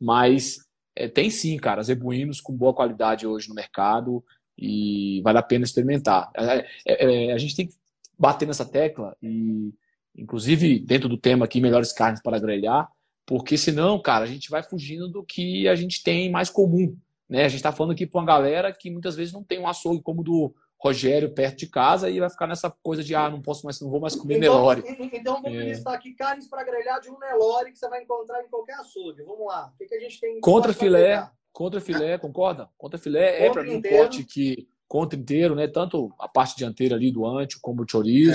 [0.00, 0.58] mas
[0.96, 4.24] é, tem sim, cara, zebuínos com boa qualidade hoje no mercado,
[4.56, 6.30] e vale a pena experimentar.
[6.36, 7.74] É, é, é, a gente tem que
[8.18, 9.72] bater nessa tecla e,
[10.16, 12.88] inclusive, dentro do tema aqui, melhores carnes para grelhar,
[13.26, 16.96] porque senão, cara, a gente vai fugindo do que a gente tem mais comum.
[17.28, 17.44] Né?
[17.44, 20.02] A gente está falando aqui para uma galera que muitas vezes não tem um açougue
[20.02, 23.40] como o do Rogério perto de casa e vai ficar nessa coisa de ah, não
[23.40, 24.82] posso mais, não vou mais comer então, Nelore.
[25.14, 25.64] Então vamos é.
[25.64, 29.22] listar aqui carnes para grelhar de um Nelore que você vai encontrar em qualquer açougue.
[29.22, 29.72] Vamos lá.
[29.74, 30.40] O que, que a gente tem?
[30.40, 32.68] Contra filé, contra filé, concorda?
[32.76, 35.68] Contra filé é para mim um corte que contra inteiro, né?
[35.68, 38.34] Tanto a parte dianteira ali do ante como o chorizo.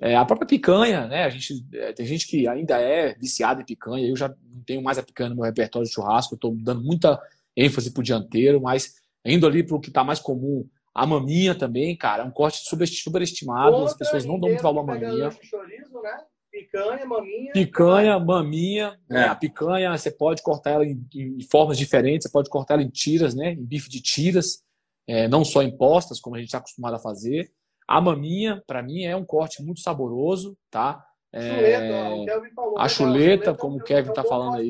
[0.00, 0.12] É.
[0.12, 0.16] é.
[0.16, 1.24] a própria picanha, né?
[1.24, 4.06] A gente, é, tem gente que ainda é viciada em picanha.
[4.06, 6.34] Eu já não tenho mais a picanha no meu repertório de churrasco.
[6.34, 7.18] Eu estou dando muita
[7.56, 11.96] ênfase pro dianteiro, mas indo ali para o que está mais comum, a maminha também,
[11.96, 13.76] cara, é um corte superestimado.
[13.84, 15.30] As pessoas não dão muito valor à maminha.
[15.30, 16.18] Chorizo, né?
[16.56, 17.52] Picanha, maminha.
[17.52, 18.98] Picanha, maminha.
[19.10, 19.14] É.
[19.14, 19.24] Né?
[19.26, 22.88] A picanha, você pode cortar ela em, em, formas diferentes, você pode cortar ela em
[22.88, 23.52] tiras, né?
[23.52, 24.64] Em bife de tiras,
[25.06, 27.52] é, não só em postas, como a gente está acostumado a fazer.
[27.86, 31.04] A maminha, para mim, é um corte muito saboroso, tá?
[31.30, 31.54] É...
[31.54, 34.68] Chuleta, falou, a chuleta, como o Kevin está falando aí,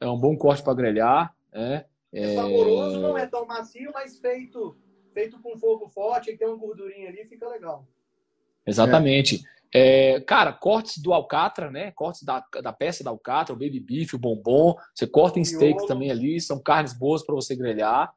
[0.00, 1.32] é um bom corte para grelhar.
[1.52, 4.76] É, é saboroso, não é tão macio, mas feito,
[5.14, 7.86] feito com fogo forte, tem uma gordurinha ali, fica legal.
[8.66, 9.36] Exatamente.
[9.36, 9.57] É,
[10.26, 11.90] cara, cortes do alcatra, né?
[11.92, 14.74] Cortes da, da peça da alcatra, o baby beef, o bombom.
[14.94, 18.12] Você corta em steaks também ali, são carnes boas para você grelhar.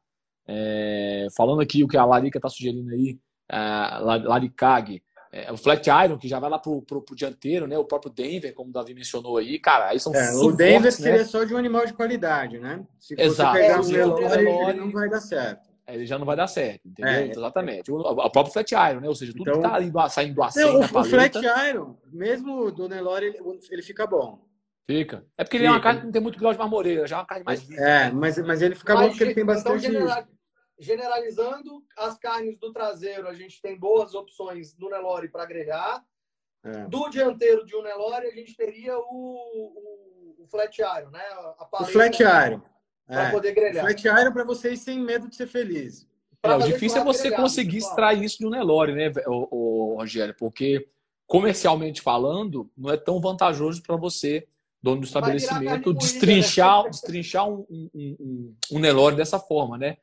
[0.47, 5.87] É, falando aqui o que a Larica está sugerindo aí, a Laricag, é, o flat
[5.87, 7.77] iron, que já vai lá pro, pro, pro, dianteiro, né?
[7.77, 10.95] O próprio Denver, como o Davi mencionou aí, cara, aí são é, O Denver fortes,
[10.95, 11.25] seria né?
[11.25, 12.85] só de um animal de qualidade, né?
[12.99, 13.57] Se Exato.
[13.57, 15.70] você pegar o Nelore, ele não vai dar certo.
[15.91, 17.11] É, ele já não vai dar certo, entendeu?
[17.11, 17.91] É, Exatamente.
[17.91, 19.07] O, o, próprio flat iron, né?
[19.07, 21.37] Ou seja, tudo então, que tá indo, saindo do acém, não, o, o flat
[21.69, 24.39] iron, mesmo do Nelore, ele, ele fica bom.
[24.89, 25.25] Fica.
[25.37, 27.19] É porque ele é uma carne que não tem muito grau de marmoreira, já é
[27.19, 29.87] uma carne mais É, mas, mas ele fica mas, bom porque ele tem então, bastante
[29.87, 30.27] então,
[30.79, 36.03] generalizando as carnes do traseiro, a gente tem boas opções no Nelore para grelhar.
[36.63, 36.85] É.
[36.85, 41.23] Do dianteiro de um Nelore, a gente teria o, o, o flat iron, né?
[41.59, 42.61] o flat iron.
[43.11, 43.31] Para é.
[43.31, 43.85] poder grelhar.
[43.85, 46.07] Flat iron para vocês sem medo de ser feliz.
[46.41, 47.91] É, o difícil é você grelhado, conseguir pessoal.
[47.91, 50.33] extrair isso do Nelore, né, o, o, Rogério?
[50.39, 50.87] Porque
[51.27, 54.47] comercialmente falando, não é tão vantajoso para você,
[54.81, 56.89] dono do estabelecimento, destrinchar, né?
[56.89, 59.97] destrinchar um, um, um, um Nelore dessa forma, né?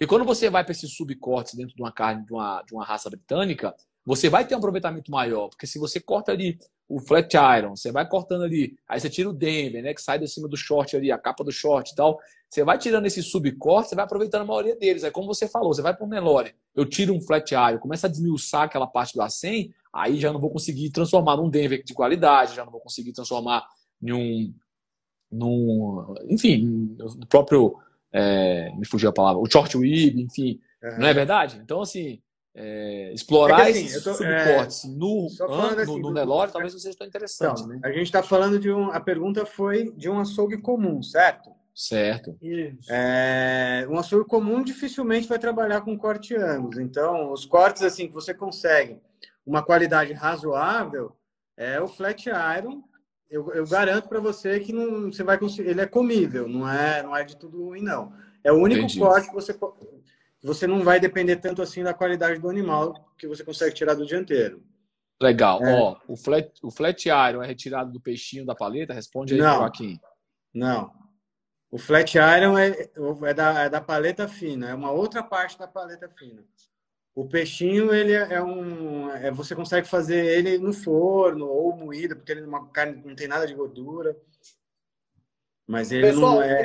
[0.00, 2.84] E quando você vai para esses subcortes dentro de uma carne de uma, de uma
[2.84, 3.74] raça britânica,
[4.04, 5.48] você vai ter um aproveitamento maior.
[5.48, 9.30] Porque se você corta ali o flat iron, você vai cortando ali, aí você tira
[9.30, 11.94] o Denver, né, que sai de cima do short ali, a capa do short e
[11.94, 12.18] tal.
[12.54, 15.02] Você vai tirando esse subcorte, você vai aproveitando a maioria deles.
[15.02, 18.06] É como você falou, você vai para um Nelore, eu tiro um flat iron, começa
[18.06, 21.92] a desmiuçar aquela parte do A100, aí já não vou conseguir transformar num Denver de
[21.92, 23.66] qualidade, já não vou conseguir transformar
[24.00, 24.54] em um,
[25.32, 27.76] num enfim, no próprio
[28.12, 30.98] é, me fugiu a palavra, o short weave, enfim, uhum.
[31.00, 31.60] não é verdade?
[31.60, 32.22] Então, assim,
[32.54, 36.52] é, explorar é que, assim, esses tô, subcortes é, no, an, assim, no, no Nelore
[36.52, 37.62] talvez não seja tão interessante.
[37.62, 37.80] Então, né?
[37.82, 38.92] A gente está falando de um.
[38.92, 41.50] A pergunta foi de um açougue comum, certo?
[41.74, 42.38] Certo.
[42.88, 46.78] É, um açougue comum dificilmente vai trabalhar com corte ângulos.
[46.78, 49.00] Então, os cortes assim que você consegue
[49.44, 51.16] uma qualidade razoável
[51.56, 52.82] é o flat iron
[53.34, 55.70] eu, eu garanto para você que não, você vai conseguir.
[55.70, 58.12] Ele é comível, não é, não é de tudo ruim, não.
[58.44, 59.00] É o único Entendi.
[59.00, 59.58] corte que você,
[60.40, 64.06] você não vai depender tanto assim da qualidade do animal que você consegue tirar do
[64.06, 64.62] dianteiro.
[65.20, 65.64] Legal.
[65.64, 65.80] É.
[65.80, 68.94] Ó, o flat, o flat iron é retirado do peixinho da paleta?
[68.94, 69.98] Responde aí, não, Joaquim.
[70.52, 70.92] Não.
[71.74, 72.88] O flat iron é,
[73.26, 76.44] é, da, é da paleta fina, é uma outra parte da paleta fina.
[77.12, 79.10] O peixinho, ele é, é um.
[79.10, 83.16] É, você consegue fazer ele no forno ou moído, porque ele é uma carne não
[83.16, 84.16] tem nada de gordura.
[85.66, 86.62] Mas ele Pessoal, não é.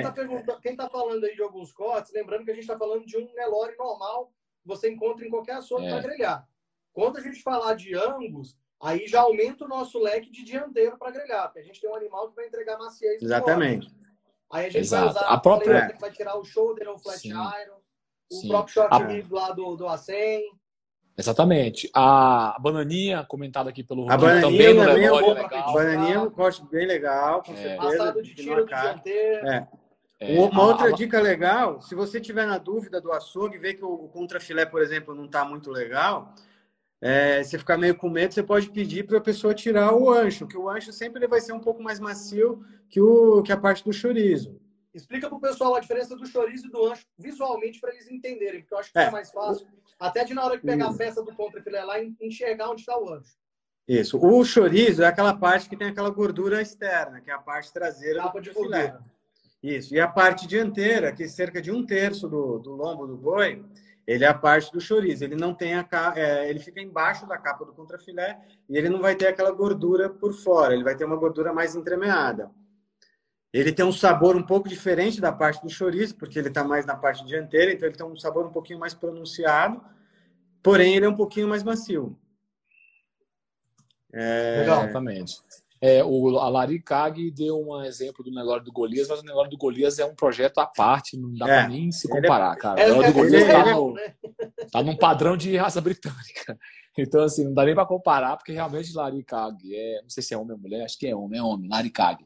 [0.61, 3.17] Quem está tá falando aí de alguns cortes, lembrando que a gente está falando de
[3.17, 4.31] um Nelore normal,
[4.63, 5.89] você encontra em qualquer açougue é.
[5.89, 6.47] para grelhar.
[6.93, 11.09] Quando a gente falar de Angus, aí já aumenta o nosso leque de dianteiro para
[11.09, 13.23] grelhar, porque a gente tem um animal que vai entregar maciez.
[13.23, 13.91] Exatamente.
[14.51, 15.13] Aí a gente Exato.
[15.13, 15.97] vai usar a própria.
[15.99, 17.29] Vai tirar o shoulder ou o flat Sim.
[17.29, 17.79] iron
[18.31, 18.47] o Sim.
[18.47, 19.35] próprio short a...
[19.35, 20.41] lá do, do A100.
[21.17, 21.89] Exatamente.
[21.93, 25.73] A bananinha, comentada aqui pelo Rodrigo, a bananinha também no também é legal.
[25.73, 27.55] Bananinha é um corte bem legal, com é.
[27.55, 27.81] certeza.
[27.81, 29.47] Passado de tiro do dianteiro.
[29.47, 29.67] É.
[30.21, 30.91] É, uma outra a...
[30.91, 35.15] dica legal, se você tiver na dúvida do açougue, ver que o contrafilé, por exemplo,
[35.15, 36.33] não está muito legal,
[37.01, 40.47] é, você ficar meio com medo, você pode pedir para a pessoa tirar o ancho,
[40.47, 43.57] que o ancho sempre ele vai ser um pouco mais macio que, o, que a
[43.57, 44.59] parte do chorizo.
[44.93, 48.61] Explica para o pessoal a diferença do chorizo e do ancho visualmente para eles entenderem,
[48.61, 49.65] porque eu acho que é, é mais fácil,
[49.99, 53.13] até de na hora de pegar a peça do contrafilé lá, enxergar onde está o
[53.13, 53.37] ancho.
[53.87, 54.19] Isso.
[54.23, 58.21] O chorizo é aquela parte que tem aquela gordura externa, que é a parte traseira
[58.21, 58.95] Capa do filé.
[59.63, 59.95] Isso.
[59.95, 63.63] E a parte dianteira, que é cerca de um terço do, do lombo do boi,
[64.09, 65.23] ele é a parte do chorizo.
[65.23, 68.99] Ele não tem a é, ele fica embaixo da capa do contrafilé e ele não
[68.99, 70.73] vai ter aquela gordura por fora.
[70.73, 72.49] Ele vai ter uma gordura mais entremeada.
[73.53, 76.87] Ele tem um sabor um pouco diferente da parte do chorizo, porque ele está mais
[76.87, 79.79] na parte dianteira, então ele tem um sabor um pouquinho mais pronunciado,
[80.63, 82.17] porém ele é um pouquinho mais macio.
[84.11, 84.63] É...
[84.63, 85.39] Exatamente.
[85.81, 89.49] É, o, a Lari Kag deu um exemplo do negócio do Golias, mas o negócio
[89.49, 91.59] do Golias é um projeto à parte, não dá é.
[91.59, 92.81] pra nem se é comparar, cara.
[92.81, 93.95] É, o negócio do Golias tá, é no,
[94.71, 96.57] tá num padrão de raça britânica.
[96.97, 100.33] Então, assim, não dá nem pra comparar, porque realmente Lari Kag é, não sei se
[100.33, 102.21] é homem ou mulher, acho que é homem, é homem, Lari Kag.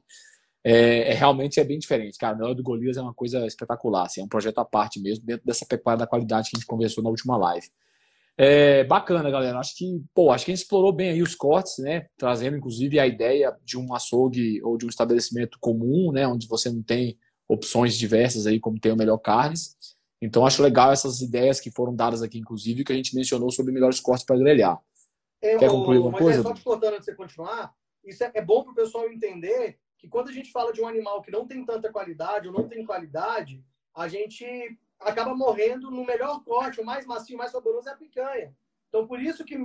[0.64, 2.34] É, é, realmente é bem diferente, cara.
[2.34, 5.24] O negócio do Golias é uma coisa espetacular, assim, é um projeto à parte mesmo,
[5.26, 7.68] dentro dessa pecuária da qualidade que a gente conversou na última live.
[8.38, 9.60] É bacana, galera.
[9.60, 12.08] Acho que, pô, acho que a gente explorou bem aí os cortes, né?
[12.18, 16.28] Trazendo, inclusive, a ideia de um açougue ou de um estabelecimento comum, né?
[16.28, 17.18] Onde você não tem
[17.48, 19.76] opções diversas aí, como tem o Melhor Carnes.
[20.22, 23.74] Então, acho legal essas ideias que foram dadas aqui, inclusive, que a gente mencionou sobre
[23.74, 24.82] melhores cortes para grelhar.
[25.42, 26.40] É, Quer concluir alguma coisa?
[26.40, 29.10] É só te cortando antes de você continuar, isso é, é bom para o pessoal
[29.12, 32.54] entender que quando a gente fala de um animal que não tem tanta qualidade ou
[32.54, 33.64] não tem qualidade,
[33.96, 34.46] a gente
[35.04, 38.56] acaba morrendo no melhor corte, o mais macio, o mais saboroso é a picanha.
[38.90, 39.58] Então, por isso que,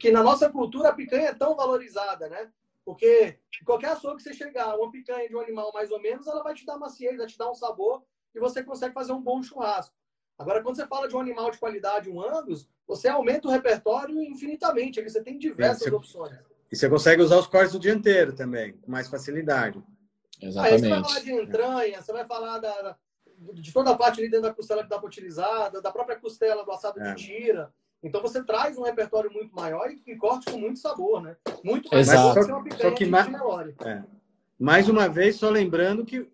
[0.00, 2.50] que na nossa cultura a picanha é tão valorizada, né?
[2.84, 6.42] Porque qualquer açougue que você chegar, uma picanha de um animal mais ou menos, ela
[6.42, 9.42] vai te dar maciez, vai te dar um sabor e você consegue fazer um bom
[9.42, 9.94] churrasco.
[10.38, 14.22] Agora, quando você fala de um animal de qualidade, um Angus, você aumenta o repertório
[14.22, 15.02] infinitamente.
[15.02, 16.38] Você tem diversas você, opções.
[16.70, 19.82] E você consegue usar os cortes do dianteiro também, com mais facilidade.
[20.40, 20.74] Exatamente.
[20.74, 22.96] Aí você vai falar de entranha, você vai falar da,
[23.54, 26.64] de toda a parte ali dentro da costela que dá para utilizar, da própria costela
[26.64, 27.14] do assado é.
[27.14, 27.72] de tira.
[28.02, 31.36] Então você traz um repertório muito maior e, e cortes com muito sabor, né?
[31.64, 32.42] Muito mais Exato.
[32.44, 33.26] Só, que, só que mais,
[33.84, 34.02] é.
[34.58, 36.28] mais uma vez, só lembrando que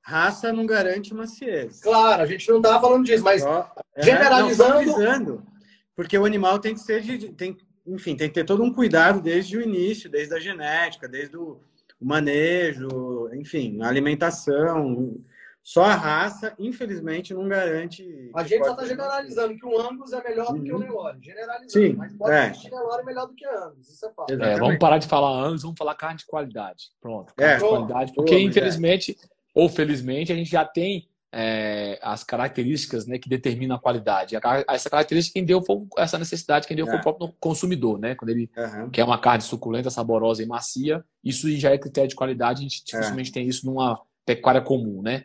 [0.00, 1.80] raça não garante maciez.
[1.80, 5.36] Claro, a gente não estava falando disso, mas só, é, generalizando.
[5.36, 5.46] Não,
[5.94, 9.20] porque o animal tem que ser de, tem, enfim, tem que ter todo um cuidado
[9.20, 11.60] desde o início, desde a genética, desde o,
[12.00, 15.20] o manejo, enfim, a alimentação.
[15.62, 18.30] Só a raça, infelizmente, não garante.
[18.34, 20.80] A gente só está generalizando que o Angus é melhor do que o uhum.
[20.80, 21.18] Nelore.
[21.20, 21.70] Generalizando.
[21.70, 22.50] Sim, mas pode é.
[22.50, 23.88] existir Nelore melhor do que Angus.
[23.88, 24.32] Isso é fato.
[24.32, 26.86] É, vamos parar de falar Angus, vamos falar carne de qualidade.
[27.00, 27.34] Pronto.
[27.34, 27.56] Carne é.
[27.58, 28.12] de qualidade.
[28.14, 29.26] Porque, Pô, infelizmente, é.
[29.54, 34.36] ou felizmente, a gente já tem é, as características né, que determinam a qualidade.
[34.66, 37.02] essa característica quem deu foi essa necessidade, quem deu foi o é.
[37.02, 38.14] próprio consumidor, né?
[38.14, 38.90] Quando ele uhum.
[38.90, 42.84] quer uma carne suculenta, saborosa e macia, isso já é critério de qualidade, a gente
[42.84, 45.24] dificilmente tem isso numa pecuária comum, né?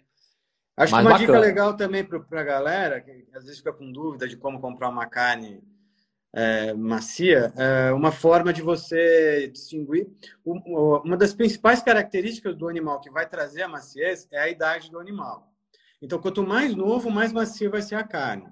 [0.78, 1.20] Acho que uma bacana.
[1.20, 4.90] dica legal também para a galera, que às vezes fica com dúvida de como comprar
[4.90, 5.64] uma carne
[6.34, 10.10] é, macia, é uma forma de você distinguir.
[10.44, 15.00] Uma das principais características do animal que vai trazer a maciez é a idade do
[15.00, 15.50] animal.
[16.02, 18.48] Então, quanto mais novo, mais macia vai ser a carne.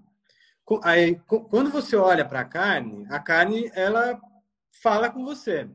[0.82, 4.18] Aí, quando você olha para a carne, a carne ela
[4.82, 5.70] fala com você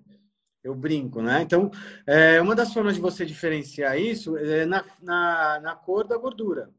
[0.69, 1.43] eu brinco, né?
[1.43, 1.71] Então,
[2.07, 6.71] é, uma das formas de você diferenciar isso é na, na, na cor da gordura.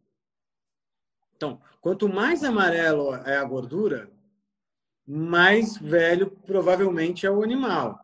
[1.36, 4.12] Então, quanto mais amarelo é a gordura,
[5.08, 8.00] mais velho provavelmente é o animal.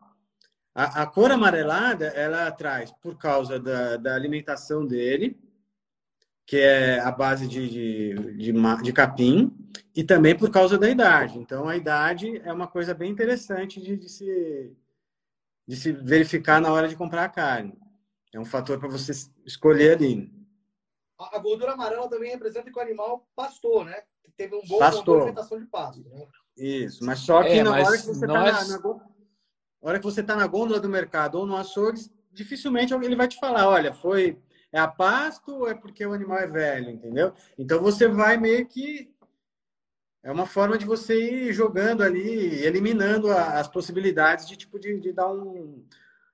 [0.74, 5.38] A, a cor amarelada, ela traz por causa da, da, alimentação dele,
[6.44, 9.56] que é a base de, de, de, de, capim,
[9.94, 11.38] e também por causa da idade.
[11.38, 14.76] Então, a idade é uma coisa bem interessante de, de se
[15.66, 17.76] de se verificar na hora de comprar a carne.
[18.32, 19.12] É um fator para você
[19.44, 20.30] escolher ali.
[21.18, 24.02] A gordura amarela também representa que o animal pastou, né?
[24.22, 25.22] Que teve um bom pastor.
[25.22, 26.06] alimentação de pasto.
[26.08, 26.26] Né?
[26.56, 28.68] Isso, mas só que é, na hora que você está nós...
[28.68, 29.00] na, na,
[29.80, 33.38] hora que você tá na gôndola do mercado ou no açougue, dificilmente ele vai te
[33.38, 34.38] falar, olha, foi
[34.72, 37.32] é a pasto ou é porque o animal é velho, entendeu?
[37.56, 39.10] Então você vai meio que
[40.26, 45.12] é uma forma de você ir jogando ali, eliminando as possibilidades de tipo de, de
[45.12, 45.84] dar um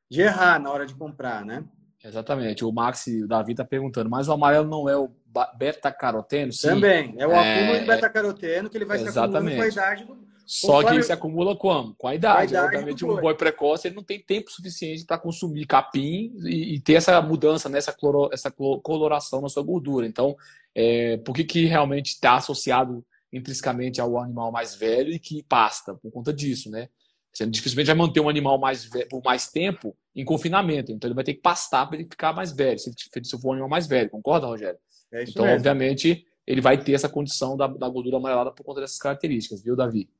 [0.08, 1.62] de errar na hora de comprar, né?
[2.02, 2.64] Exatamente.
[2.64, 5.10] O Max, o Davi tá perguntando, mas o amarelo não é o
[5.58, 6.50] beta-caroteno?
[6.58, 7.14] Também.
[7.18, 7.54] É o é...
[7.54, 9.12] acúmulo de beta-caroteno que ele vai Exatamente.
[9.12, 10.32] se acumulando com a idade do...
[10.46, 11.94] Só que ele se acumula como?
[11.94, 12.34] Com a idade.
[12.34, 16.32] Com a idade Obviamente, um boi precoce ele não tem tempo suficiente para consumir capim
[16.44, 17.96] e, e, ter essa mudança, nessa né?
[18.00, 20.06] cloro, essa coloração na sua gordura.
[20.06, 20.34] Então,
[20.74, 25.94] é, por que, que realmente está associado intrinsecamente ao animal mais velho e que pasta
[25.94, 26.88] por conta disso, né?
[27.32, 31.14] Você dificilmente vai manter um animal mais velho, por mais tempo em confinamento, então ele
[31.14, 33.86] vai ter que pastar para ele ficar mais velho, se, se for um animal mais
[33.86, 34.78] velho, concorda, Rogério?
[35.10, 35.56] É então, mesmo.
[35.56, 39.74] obviamente, ele vai ter essa condição da, da, gordura amarelada por conta dessas características, viu,
[39.74, 40.10] Davi?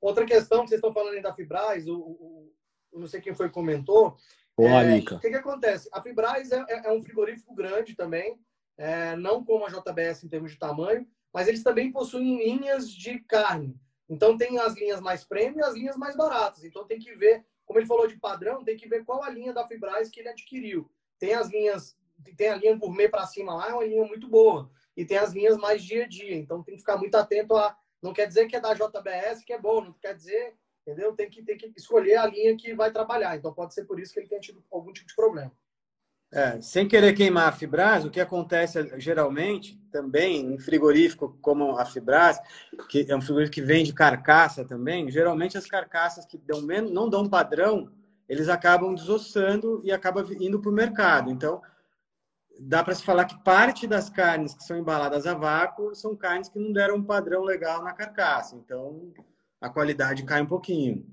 [0.00, 2.52] Outra questão que vocês estão falando aí da Fibrais, o, o,
[2.92, 4.16] o não sei quem foi que comentou.
[4.56, 5.88] Ô, é, O que, que acontece?
[5.92, 8.38] A Fibrais é, é, é um frigorífico grande também,
[8.78, 13.18] é, não como a JBS em termos de tamanho, mas eles também possuem linhas de
[13.20, 13.78] carne.
[14.08, 16.64] Então tem as linhas mais premium e as linhas mais baratas.
[16.64, 19.52] Então tem que ver, como ele falou de padrão, tem que ver qual a linha
[19.52, 20.90] da Fibrais que ele adquiriu.
[21.18, 21.96] Tem as linhas,
[22.36, 24.68] tem a linha gourmet para cima lá, é uma linha muito boa.
[24.96, 26.34] E tem as linhas mais dia a dia.
[26.34, 27.76] Então tem que ficar muito atento a.
[28.02, 31.14] Não quer dizer que é da JBS que é bom, não quer dizer, entendeu?
[31.14, 33.36] Tem que, tem que escolher a linha que vai trabalhar.
[33.36, 35.52] Então pode ser por isso que ele tenha tido algum tipo de problema.
[36.32, 41.84] É, sem querer queimar a Fibras, o que acontece geralmente também em frigorífico como a
[41.84, 42.38] Fibras,
[42.88, 47.08] que é um frigorífico que vende carcaça também, geralmente as carcaças que dão menos, não
[47.08, 47.90] dão padrão,
[48.28, 51.32] eles acabam desossando e acabam indo para o mercado.
[51.32, 51.60] Então,
[52.60, 56.48] dá para se falar que parte das carnes que são embaladas a vácuo são carnes
[56.48, 58.54] que não deram um padrão legal na carcaça.
[58.54, 59.12] Então,
[59.60, 61.04] a qualidade cai um pouquinho.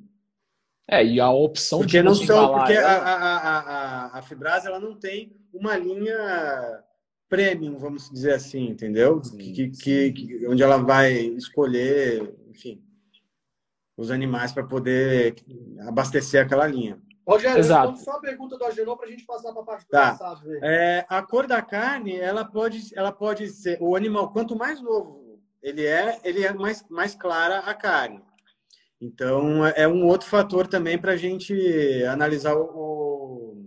[0.89, 2.89] É, e a opção porque de não são, porque ela...
[2.89, 6.84] a, a, a, a Fibras ela não tem uma linha
[7.28, 9.21] premium, vamos dizer assim, entendeu?
[9.21, 10.13] Sim, que, sim.
[10.13, 12.82] Que, onde ela vai escolher, enfim,
[13.97, 15.36] os animais para poder
[15.88, 17.02] abastecer aquela linha.
[17.28, 17.97] Rogério, Exato.
[17.97, 20.12] só a pergunta do Agenor para a gente passar para a parte do tá.
[20.12, 20.47] passado.
[20.63, 25.28] É, a cor da carne, ela pode, ela pode ser o animal quanto mais novo
[25.62, 28.21] ele é, ele é mais mais clara a carne.
[28.99, 31.53] Então, é um outro fator também para a gente
[32.05, 33.63] analisar o,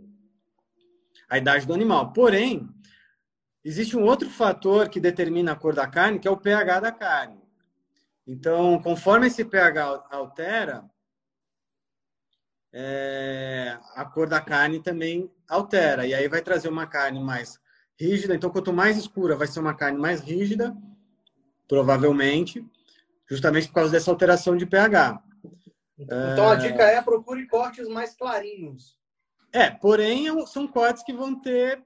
[1.28, 2.12] a idade do animal.
[2.12, 2.68] Porém,
[3.64, 6.90] existe um outro fator que determina a cor da carne, que é o pH da
[6.92, 7.40] carne.
[8.26, 10.84] Então, conforme esse pH altera,
[12.72, 16.06] é, a cor da carne também altera.
[16.06, 17.60] E aí vai trazer uma carne mais
[17.98, 18.34] rígida.
[18.34, 20.76] Então, quanto mais escura, vai ser uma carne mais rígida,
[21.68, 22.64] provavelmente
[23.30, 25.22] justamente por causa dessa alteração de pH.
[25.98, 28.98] Então a dica é procure cortes mais clarinhos.
[29.52, 31.82] É, porém são cortes que vão ter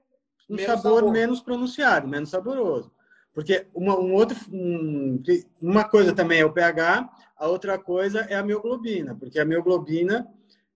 [0.49, 2.91] um sabor, sabor, menos pronunciado, menos saboroso.
[3.33, 5.21] Porque uma, um outro, um,
[5.61, 10.27] uma coisa também é o pH, a outra coisa é a mioglobina, porque a mioglobina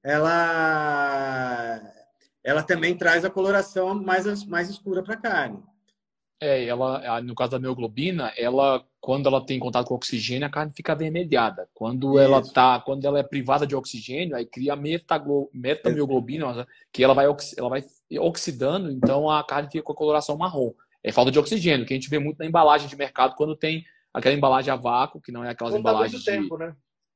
[0.04, 1.82] ela,
[2.44, 5.64] ela também traz a coloração mais, mais escura para a carne.
[6.42, 10.74] É, ela, no caso da mioglobina, ela quando ela tem contato com oxigênio, a carne
[10.74, 11.70] fica avermelhada.
[11.74, 12.20] Quando Isso.
[12.20, 17.26] ela tá, quando ela é privada de oxigênio, aí cria metaglo, metamioglobina, que ela vai,
[17.26, 17.84] ela vai
[18.20, 20.74] oxidando, então a carne fica com a coloração marrom.
[21.04, 23.86] É falta de oxigênio, que a gente vê muito na embalagem de mercado quando tem
[24.14, 26.50] aquela embalagem a vácuo, que não é aquelas não embalagens dá muito de...
[26.50, 26.76] tempo, né?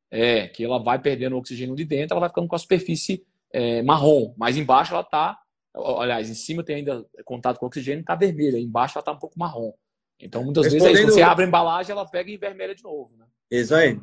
[0.10, 3.26] É, que ela vai perdendo o oxigênio de dentro, ela vai ficando com a superfície
[3.52, 5.38] é, marrom, mas embaixo ela tá,
[5.74, 9.40] aliás, em cima tem ainda contato com oxigênio, está vermelha, embaixo ela está um pouco
[9.40, 9.74] marrom.
[10.20, 13.18] Então, muitas vezes, aí, você abre a embalagem, ela pega e vermelha de novo.
[13.18, 13.26] Né?
[13.52, 14.00] Isso aí.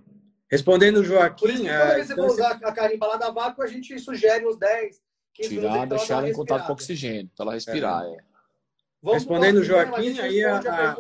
[0.51, 1.47] Respondendo o Joaquim.
[1.47, 3.67] Por isso que quando é, você então, for usar a carne embalada a vácuo, a
[3.69, 5.01] gente sugere uns 10,
[5.35, 5.89] 15 Tirar, minutos.
[5.89, 8.05] deixar ela em contato com oxigênio, para ela respirar.
[8.05, 8.15] É.
[8.15, 9.13] É.
[9.13, 10.95] Respondendo o Joaquim, aí a, a,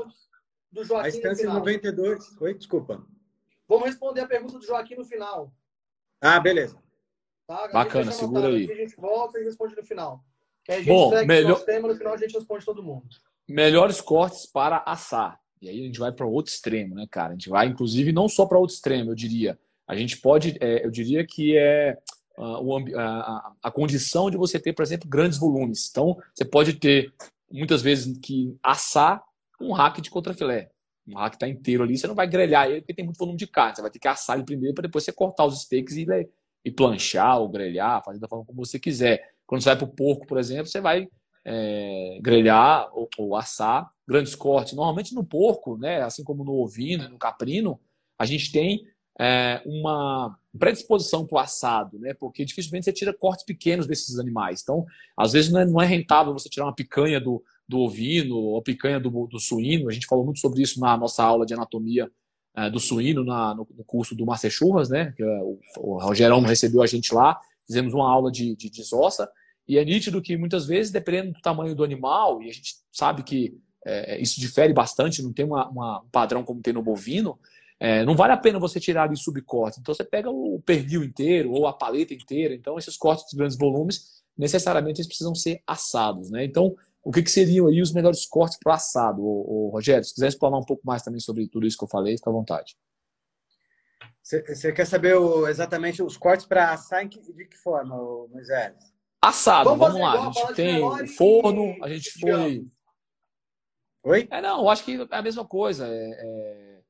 [0.70, 2.40] do Joaquim a instância 92.
[2.40, 3.04] Oi, desculpa.
[3.68, 5.52] Vamos responder a pergunta do Joaquim no final.
[6.20, 6.80] Ah, beleza.
[7.46, 7.68] Tá?
[7.68, 8.70] Bacana, segura aí.
[8.70, 10.24] a gente volta e responde no final.
[10.70, 11.64] Que a gente Bom, melhor...
[11.64, 13.08] tema, no final a gente responde todo mundo
[13.50, 15.38] melhores cortes para assar.
[15.60, 17.30] E aí a gente vai para o outro extremo, né, cara?
[17.30, 19.58] A gente vai, inclusive, não só para outro extremo, eu diria.
[19.86, 21.98] A gente pode, é, eu diria que é
[22.38, 25.88] uh, o, a, a, condição de você ter, por exemplo, grandes volumes.
[25.90, 27.12] Então, você pode ter,
[27.50, 29.22] muitas vezes, que assar
[29.60, 30.70] um rack de contrafilé.
[31.06, 33.46] Um rack está inteiro ali, você não vai grelhar ele porque tem muito volume de
[33.46, 33.74] carne.
[33.74, 36.06] Você vai ter que assar ele primeiro para depois você cortar os steaks e,
[36.64, 39.28] e planchar ou grelhar, fazer da forma como você quiser.
[39.50, 41.08] Quando você vai para o porco, por exemplo, você vai
[41.44, 44.74] é, grelhar ou, ou, assar grandes cortes.
[44.74, 47.80] Normalmente no porco, né, assim como no ovino, no caprino,
[48.16, 48.86] a gente tem
[49.18, 54.60] é, uma predisposição para o assado, né, porque dificilmente você tira cortes pequenos desses animais.
[54.62, 54.86] Então,
[55.16, 58.62] às vezes não é, não é rentável você tirar uma picanha do, do ovino ou
[58.62, 59.88] picanha do, do, suíno.
[59.88, 62.08] A gente falou muito sobre isso na nossa aula de anatomia
[62.56, 66.40] é, do suíno na, no, no, curso do Master Churras, né, é o, o Rogerão
[66.40, 67.36] recebeu a gente lá.
[67.66, 69.28] Fizemos uma aula de, de desossa
[69.70, 73.22] e é nítido que muitas vezes, dependendo do tamanho do animal, e a gente sabe
[73.22, 73.56] que
[73.86, 77.38] é, isso difere bastante, não tem uma, uma, um padrão como tem no bovino,
[77.78, 79.78] é, não vale a pena você tirar ali subcorte.
[79.78, 82.52] Então você pega o pernil inteiro ou a paleta inteira.
[82.52, 86.32] Então esses cortes de grandes volumes, necessariamente eles precisam ser assados.
[86.32, 86.44] Né?
[86.44, 89.22] Então, o que, que seriam aí os melhores cortes para assado?
[89.22, 91.88] O, o, Rogério, se quiser explanar um pouco mais também sobre tudo isso que eu
[91.88, 92.76] falei, fica à vontade.
[94.20, 97.96] Você quer saber o, exatamente os cortes para assar que, de que forma,
[98.28, 98.74] Moisés?
[99.22, 100.28] Assado, vamos, vamos lá.
[100.28, 102.62] A gente tem o forno, a gente foi.
[104.02, 104.26] Oi?
[104.30, 105.86] É, não, eu acho que é a mesma coisa.
[105.86, 106.80] É,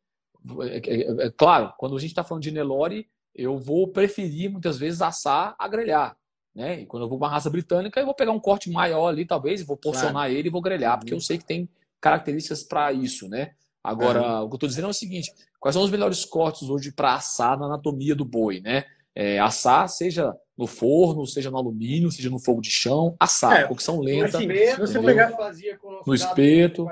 [0.61, 4.79] é, é, é claro, quando a gente está falando de Nelore, eu vou preferir muitas
[4.79, 6.17] vezes assar a grelhar.
[6.55, 6.81] Né?
[6.81, 9.25] E quando eu vou para uma raça britânica, eu vou pegar um corte maior ali,
[9.25, 10.33] talvez, e vou porcionar claro.
[10.33, 11.69] ele e vou grelhar, porque eu sei que tem
[12.01, 13.53] características para isso, né?
[13.83, 14.45] Agora, uhum.
[14.45, 17.15] o que eu estou dizendo é o seguinte: quais são os melhores cortes hoje para
[17.15, 18.85] assar na anatomia do boi, né?
[19.15, 23.67] É, assar, seja no forno, seja no alumínio, seja no fogo de chão, assar, é,
[23.67, 24.39] cocção lenta.
[24.39, 26.87] No espeto, você pegar, fazia com no espeto.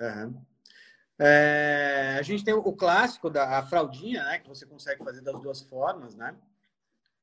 [0.00, 0.42] Uhum.
[1.18, 4.38] É, a gente tem o clássico da a fraldinha, né?
[4.40, 6.34] Que você consegue fazer das duas formas, né?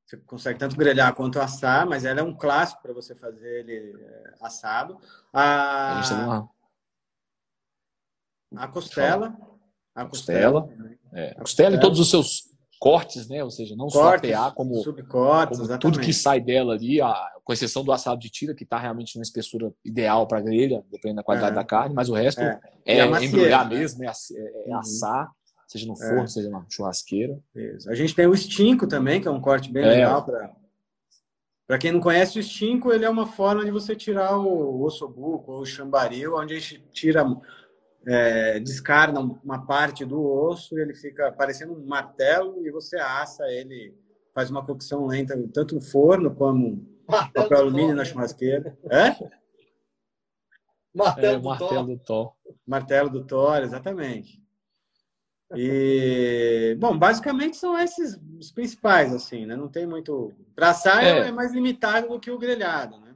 [0.06, 4.02] Você consegue tanto grelhar quanto assar, mas ela é um clássico para você fazer ele
[4.02, 4.98] é, assado.
[5.34, 6.50] A, a costela.
[8.56, 10.62] A costela.
[10.62, 10.70] costela,
[11.12, 12.49] é, a costela e todos os seus
[12.80, 13.44] cortes, né?
[13.44, 17.14] Ou seja, não cortes, só PA, como, subcortes, como tudo que sai dela ali, a,
[17.44, 21.18] com exceção do assado de tira, que está realmente na espessura ideal para grelha, dependendo
[21.18, 23.78] da qualidade da carne, mas o resto é, é embrulhar né?
[23.78, 24.78] mesmo, é, é, é uhum.
[24.78, 25.30] assar
[25.68, 26.28] seja no forno, é.
[26.28, 27.40] seja na churrasqueira.
[27.56, 27.92] Isso.
[27.92, 29.90] A gente tem o estinco também, que é um corte bem é.
[29.90, 30.52] legal para
[31.70, 35.52] para quem não conhece o estinco, ele é uma forma de você tirar o ossobuco
[35.52, 37.24] ou o chambaril, onde a gente tira,
[38.06, 43.44] é, descarna uma parte do osso e ele fica parecendo um martelo e você assa
[43.48, 43.94] ele,
[44.34, 48.78] faz uma cocção lenta, tanto no forno como martelo papel alumínio na churrasqueira.
[48.90, 49.16] É?
[50.94, 52.34] Martelo, é, do, martelo do Thor.
[52.66, 54.42] Martelo do Thor, exatamente.
[55.56, 59.56] E, bom, basicamente são esses os principais, assim, né?
[59.56, 60.32] Não tem muito.
[60.56, 61.28] Para assar é.
[61.28, 63.09] é mais limitado do que o grelhado, né?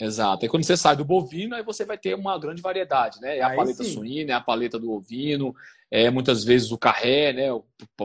[0.00, 0.46] Exato.
[0.46, 3.38] E quando você sai do bovino, aí você vai ter uma grande variedade, né?
[3.38, 3.92] É a aí paleta sim.
[3.92, 5.54] suína, é a paleta do ovino,
[5.90, 7.48] é muitas vezes o carré, né?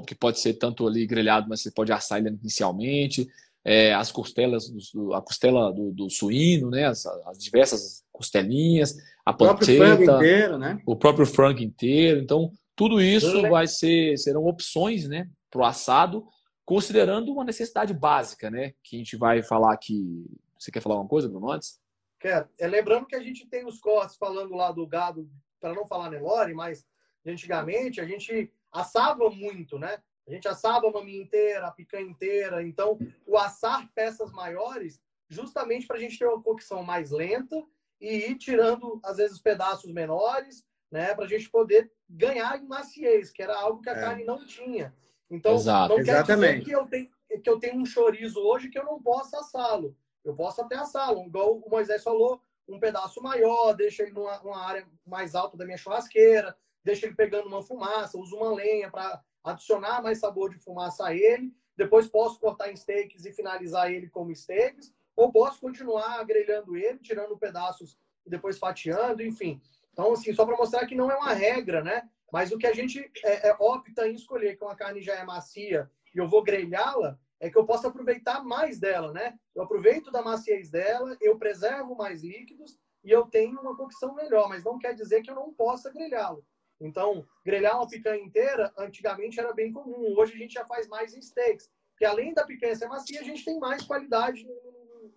[0.08, 3.28] Que pode ser tanto ali grelhado, mas você pode assar ele inicialmente.
[3.66, 6.86] É, as costelas, do, a costela do, do suíno, né?
[6.86, 10.82] As, as, diversas costelinhas, a o panceta, próprio frango inteiro, né?
[10.86, 12.20] O próprio frango inteiro.
[12.20, 16.26] Então, tudo isso vai ser, serão opções né, para o assado,
[16.66, 18.74] considerando uma necessidade básica, né?
[18.84, 20.26] Que a gente vai falar aqui.
[20.58, 21.83] Você quer falar alguma coisa, Bruno, antes?
[22.24, 22.50] Quero.
[22.58, 26.10] É, lembrando que a gente tem os cortes falando lá do gado, para não falar
[26.10, 26.86] Nelore, mas
[27.26, 30.02] antigamente a gente assava muito, né?
[30.28, 32.64] A gente assava a maminha inteira, a picanha inteira.
[32.64, 32.98] Então,
[33.28, 37.62] o assar peças maiores, justamente para a gente ter uma cocção mais lenta
[38.00, 41.16] e ir tirando, às vezes, pedaços menores né?
[41.16, 44.00] Para a gente poder ganhar em maciez, que era algo que a é.
[44.00, 44.94] carne não tinha.
[45.28, 45.98] Então, Exato.
[45.98, 46.60] não quer Exatamente.
[46.60, 47.10] dizer que eu, tenho,
[47.42, 49.98] que eu tenho um chorizo hoje que eu não possa assá-lo.
[50.24, 54.88] Eu posso até assá-lo, igual o Moisés falou, um pedaço maior, deixa ele numa área
[55.06, 60.02] mais alta da minha churrasqueira, deixa ele pegando uma fumaça, uso uma lenha para adicionar
[60.02, 61.54] mais sabor de fumaça a ele.
[61.76, 67.00] Depois posso cortar em steaks e finalizar ele como steaks, ou posso continuar grelhando ele,
[67.00, 69.62] tirando pedaços e depois fatiando, enfim.
[69.92, 72.10] Então, assim, só para mostrar que não é uma regra, né?
[72.32, 75.24] Mas o que a gente é, é, opta em escolher, que uma carne já é
[75.24, 79.38] macia e eu vou grelhá-la, é que eu possa aproveitar mais dela, né?
[79.54, 84.48] Eu aproveito da maciez dela, eu preservo mais líquidos e eu tenho uma cocção melhor,
[84.48, 86.46] mas não quer dizer que eu não possa grelhá-lo.
[86.80, 90.18] Então, grelhar uma picanha inteira, antigamente era bem comum.
[90.18, 91.70] Hoje a gente já faz mais em steaks.
[91.92, 94.48] Porque além da picanha ser macia, a gente tem mais qualidade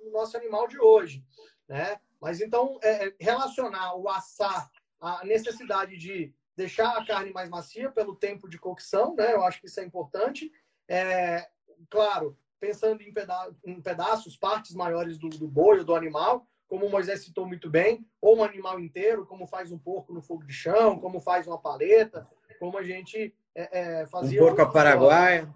[0.01, 1.25] no nosso animal de hoje,
[1.69, 2.01] né?
[2.21, 4.69] Mas então, é, é, relacionar o assar
[5.01, 9.33] à necessidade de deixar a carne mais macia pelo tempo de cocção, né?
[9.33, 10.51] Eu acho que isso é importante.
[10.89, 11.49] É,
[11.91, 16.87] claro, pensando em, peda em, pedaços, partes maiores do, do boi ou do animal, como
[16.87, 20.45] o Moisés citou muito bem, ou um animal inteiro, como faz um porco no fogo
[20.45, 22.27] de chão, como faz uma paleta,
[22.59, 24.43] como a gente é, é, fazia.
[24.43, 25.53] Um porco a paraguaia.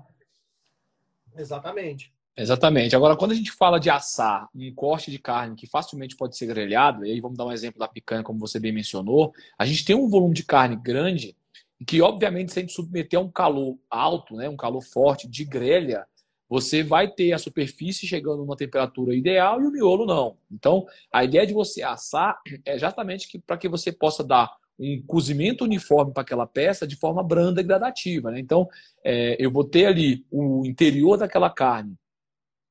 [1.37, 2.13] Exatamente.
[2.37, 2.97] Exatamente.
[2.97, 6.47] Agora, quando a gente fala de assar um corte de carne que facilmente pode ser
[6.47, 9.85] grelhado, e aí vamos dar um exemplo da picanha, como você bem mencionou, a gente
[9.85, 11.37] tem um volume de carne grande
[11.87, 15.45] que, obviamente, se a gente submeter a um calor alto, né, um calor forte de
[15.45, 16.07] grelha,
[16.49, 20.37] você vai ter a superfície chegando numa temperatura ideal e o miolo não.
[20.51, 25.65] Então, a ideia de você assar é exatamente para que você possa dar um cozimento
[25.65, 28.31] uniforme para aquela peça de forma branda e gradativa.
[28.31, 28.41] Né?
[28.41, 28.69] Então,
[29.05, 31.95] é, eu vou ter ali o interior daquela carne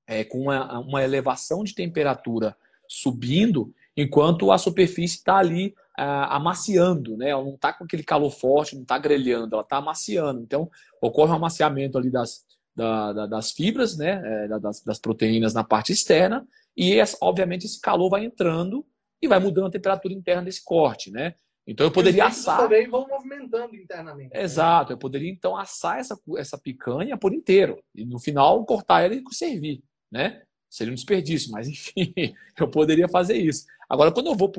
[0.08, 2.58] é, com uma, uma, elevação de temperatura
[2.88, 7.30] subindo, enquanto a superfície está ali ah, amaciando, né?
[7.30, 10.42] Ela não está com aquele calor forte, não está grelhando, ela está amaciando.
[10.42, 10.70] Então,
[11.02, 12.46] ocorre um amaciamento ali das,
[12.76, 14.22] da, da, das fibras, né?
[14.46, 16.48] É, das, das, proteínas na parte externa,
[16.78, 18.86] e obviamente esse calor vai entrando
[19.22, 21.36] e vai mudando a temperatura interna desse corte, né?
[21.68, 22.58] Então eu poderia assar.
[22.58, 24.34] também vão movimentando internamente.
[24.34, 24.42] Né?
[24.42, 29.14] Exato, eu poderia então assar essa, essa picanha por inteiro e no final cortar ela
[29.14, 30.42] e servir né?
[30.70, 32.14] Seria um desperdício, mas enfim,
[32.60, 33.66] eu poderia fazer isso.
[33.90, 34.52] Agora, quando eu vou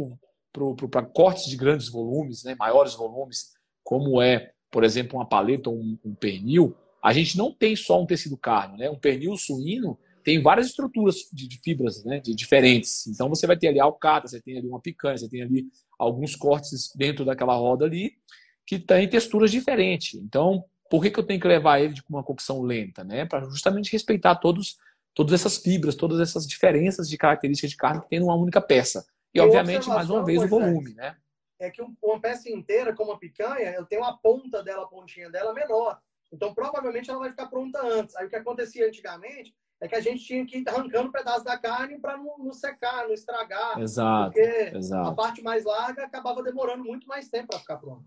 [0.91, 3.53] para cortes de grandes volumes, né, maiores volumes,
[3.85, 8.01] como é, por exemplo, uma paleta ou um, um, pernil, a gente não tem só
[8.03, 8.91] um tecido carne, né?
[8.91, 13.07] Um pernil suíno tem várias estruturas de, de fibras, né, de diferentes.
[13.07, 15.67] Então você vai ter ali alcata, você tem ali uma picanha, você tem ali
[15.99, 18.13] alguns cortes dentro daquela roda ali.
[18.67, 20.15] que tem texturas diferentes.
[20.15, 23.03] Então, por que, que eu tenho que levar ele de uma cocção lenta?
[23.03, 23.25] Né?
[23.25, 24.77] Para justamente respeitar todos,
[25.15, 29.05] todas essas fibras, todas essas diferenças de características de carne que tem numa única peça.
[29.35, 30.95] E, e obviamente, mais uma vez, o volume.
[30.95, 31.17] Né?
[31.59, 35.31] É que uma peça inteira, como a picanha, eu tenho a ponta dela, a pontinha
[35.31, 36.01] dela menor.
[36.33, 38.17] Então, provavelmente, ela vai ficar pronta antes.
[38.17, 41.59] Aí, o que acontecia antigamente é que a gente tinha que ir arrancando pedaços da
[41.59, 43.81] carne para não, não, secar, não estragar.
[43.81, 44.33] Exato.
[44.33, 45.09] Porque exato.
[45.09, 48.05] a parte mais larga acabava demorando muito mais tempo para ficar pronta.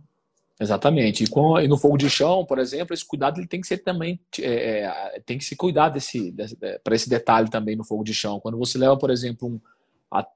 [0.60, 1.24] Exatamente.
[1.24, 3.80] E, com, e, no fogo de chão, por exemplo, esse cuidado ele tem que ser
[3.80, 4.82] também é,
[5.16, 8.39] é tem que se cuidar desse, desse para esse detalhe também no fogo de chão.
[8.39, 9.60] Quando você leva, por exemplo, um,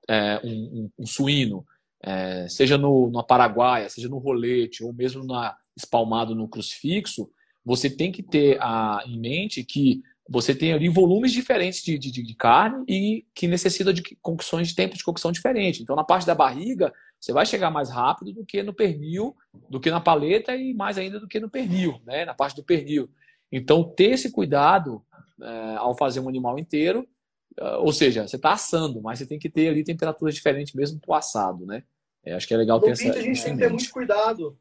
[0.09, 1.65] é, um, um, um suíno,
[2.01, 7.30] é, seja no, no paraguaia, seja no rolete ou mesmo na espalmado no crucifixo,
[7.63, 12.11] você tem que ter a, em mente que você tem ali volumes diferentes de, de,
[12.11, 15.82] de carne e que necessita de cocções de tempo de cocção diferente.
[15.82, 19.36] Então, na parte da barriga, você vai chegar mais rápido do que no pernil,
[19.70, 22.26] do que na paleta e mais ainda do que no pernil, né?
[22.26, 23.09] na parte do pernil.
[23.51, 25.03] Então, ter esse cuidado
[25.41, 27.07] é, ao fazer um animal inteiro,
[27.57, 30.99] é, ou seja, você está assando, mas você tem que ter ali temperaturas diferentes mesmo
[30.99, 31.84] para o assado, né?
[32.24, 33.09] É, acho que é legal no ter essa.
[33.09, 34.57] a gente tem que ter muito cuidado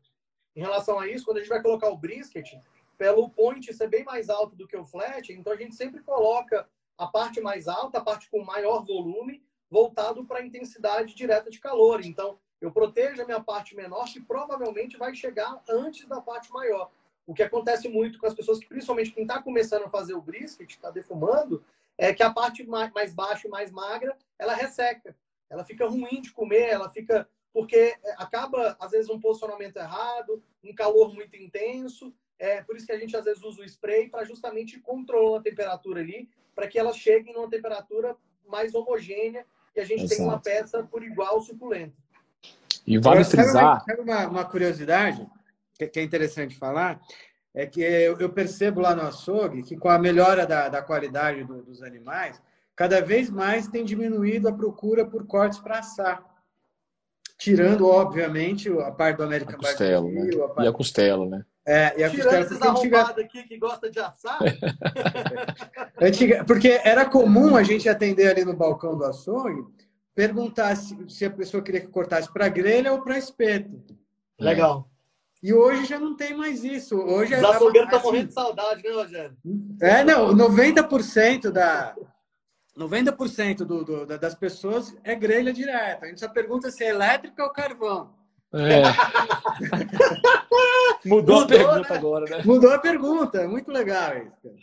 [0.55, 1.25] em relação a isso.
[1.25, 2.55] Quando a gente vai colocar o brisket,
[2.97, 6.67] pelo point ser bem mais alto do que o flat, então a gente sempre coloca
[6.97, 11.59] a parte mais alta, a parte com maior volume, voltado para a intensidade direta de
[11.59, 12.05] calor.
[12.05, 16.91] Então, eu protejo a minha parte menor, que provavelmente vai chegar antes da parte maior.
[17.27, 20.23] O que acontece muito com as pessoas, que principalmente quem está começando a fazer o
[20.23, 21.63] brisket, está defumando,
[21.99, 25.17] é que a parte mais baixa e mais magra, ela resseca.
[25.51, 27.29] Ela fica ruim de comer, ela fica...
[27.53, 32.93] Porque acaba, às vezes, um posicionamento errado, um calor muito intenso, é por isso que
[32.93, 36.79] a gente às vezes usa o spray para justamente controlar a temperatura ali, para que
[36.79, 40.17] elas cheguem numa temperatura mais homogênea e a gente Exato.
[40.17, 41.97] tenha uma peça por igual suculenta.
[42.87, 43.83] E vale frisar.
[43.85, 45.27] Sabe uma, uma, curiosidade
[45.77, 47.01] que é interessante falar?
[47.53, 51.43] É que eu, eu, percebo lá no açougue que com a melhora da, da qualidade
[51.43, 52.41] do, dos animais,
[52.77, 56.23] cada vez mais tem diminuído a procura por cortes para assar.
[57.39, 60.31] Tirando, obviamente, a parte do American costela, né?
[60.49, 60.65] parte...
[60.65, 61.45] E a costela, né?
[61.67, 63.03] É, e a Tirando esses antiga...
[63.03, 64.39] aqui que gosta de assar.
[66.01, 66.45] antiga...
[66.45, 69.67] Porque era comum a gente atender ali no balcão do açougue,
[70.17, 73.71] perguntar se, se a pessoa queria que cortasse para grelha ou para espeto.
[74.41, 74.91] Legal.
[75.43, 76.97] E hoje já não tem mais isso.
[76.97, 78.07] Hoje Os açougueiros estão assim...
[78.09, 79.37] morrendo de saudade, né, Rogério?
[79.81, 81.95] É, não, 90% da...
[82.77, 86.07] 90% do, do, das pessoas é grelha direta.
[86.07, 88.15] A gente só pergunta se é elétrica ou carvão.
[88.55, 88.83] É.
[91.05, 91.97] Mudou, Mudou, a pergunta né?
[91.97, 92.43] agora, né?
[92.45, 94.55] Mudou a pergunta, muito legal isso.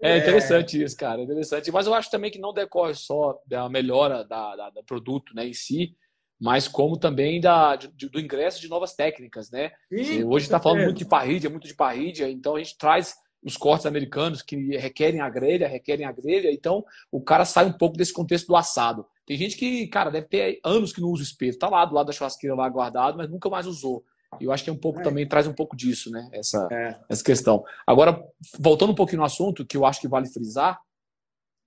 [0.00, 0.84] É interessante é...
[0.84, 1.70] isso, cara, interessante.
[1.70, 5.46] Mas eu acho também que não decorre só da melhora da, da, do produto né,
[5.46, 5.96] em si,
[6.40, 9.72] mas como também da, de, do ingresso de novas técnicas, né?
[9.90, 13.56] Sim, Hoje está falando muito de parrídia, muito de parrídia, então a gente traz os
[13.56, 17.96] cortes americanos que requerem a grelha, requerem a grelha, então o cara sai um pouco
[17.96, 19.06] desse contexto do assado.
[19.26, 21.94] Tem gente que, cara, deve ter anos que não usa o espeto, tá lá do
[21.94, 24.04] lado da churrasqueira lá guardado, mas nunca mais usou.
[24.40, 25.02] E eu acho que é um pouco é.
[25.02, 26.28] também traz um pouco disso, né?
[26.32, 27.00] Essa, é.
[27.08, 27.64] essa questão.
[27.86, 28.22] Agora,
[28.58, 30.80] voltando um pouquinho no assunto, que eu acho que vale frisar,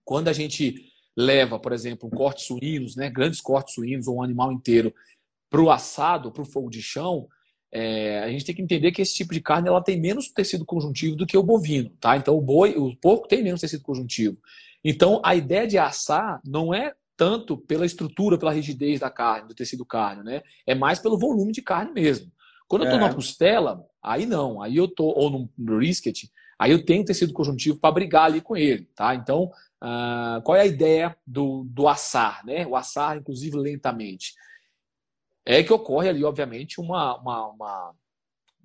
[0.05, 0.75] quando a gente
[1.17, 4.93] leva, por exemplo, um corte suínos, né, grandes cortes suínos ou um animal inteiro
[5.49, 7.27] para o assado, para o fogo de chão,
[7.71, 10.65] é, a gente tem que entender que esse tipo de carne ela tem menos tecido
[10.65, 12.17] conjuntivo do que o bovino, tá?
[12.17, 14.37] Então o boi, o porco tem menos tecido conjuntivo.
[14.83, 19.55] Então a ideia de assar não é tanto pela estrutura, pela rigidez da carne, do
[19.55, 20.41] tecido carne, né?
[20.65, 22.31] É mais pelo volume de carne mesmo.
[22.71, 23.09] Quando eu estou é.
[23.09, 27.77] na costela, aí não, aí eu tô ou no brisket, aí eu tenho tecido conjuntivo
[27.77, 29.13] para brigar ali com ele, tá?
[29.13, 29.51] Então,
[29.83, 32.65] uh, qual é a ideia do, do assar, né?
[32.65, 34.35] O assar, inclusive, lentamente.
[35.45, 37.91] É que ocorre ali, obviamente, uma, uma, uma,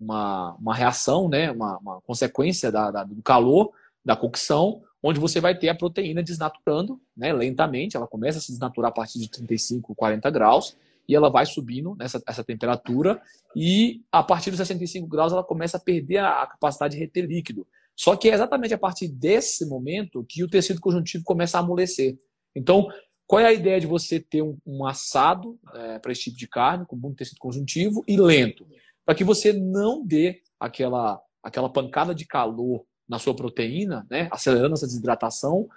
[0.00, 1.50] uma, uma reação, né?
[1.50, 3.72] Uma, uma consequência da, da, do calor,
[4.04, 7.32] da cocção, onde você vai ter a proteína desnaturando, né?
[7.32, 10.76] Lentamente, ela começa a se desnaturar a partir de 35, 40 graus,
[11.08, 13.20] e ela vai subindo nessa essa temperatura
[13.54, 17.66] e a partir dos 65 graus ela começa a perder a, capacidade de reter líquido.
[17.94, 22.16] Só que é exatamente a partir desse momento que o tecido conjuntivo começa a amolecer.
[22.54, 22.88] Então,
[23.26, 26.46] qual é a ideia de você ter um, um assado é, para esse tipo de
[26.46, 28.66] carne, com muito tecido conjuntivo e lento?
[29.04, 34.74] Para que você não dê aquela, aquela pancada de calor na sua proteína, né, acelerando
[34.74, 35.68] essa desidratação,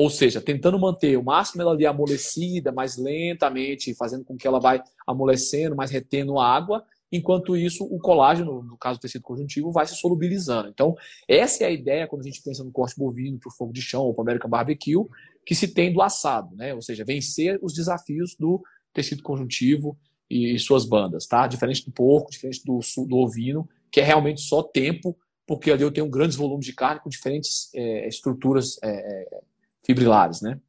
[0.00, 4.58] ou seja, tentando manter o máximo ela ali amolecida, mais lentamente, fazendo com que ela
[4.58, 6.82] vai amolecendo, mais retendo água,
[7.12, 10.70] enquanto isso o colágeno, no caso do tecido conjuntivo, vai se solubilizando.
[10.70, 10.96] Então,
[11.28, 13.82] essa é a ideia quando a gente pensa no corte bovino para o fogo de
[13.82, 15.04] chão ou para o American Barbecue,
[15.44, 16.72] que se tem do assado, né?
[16.72, 18.62] ou seja, vencer os desafios do
[18.94, 19.98] tecido conjuntivo
[20.30, 21.46] e, suas bandas, tá?
[21.46, 25.14] Diferente do porco, diferente do, do ovino, que é realmente só tempo,
[25.46, 29.42] porque ali eu tenho grandes volumes de carne com diferentes é, estruturas é
[29.90, 30.60] fibrilares, né?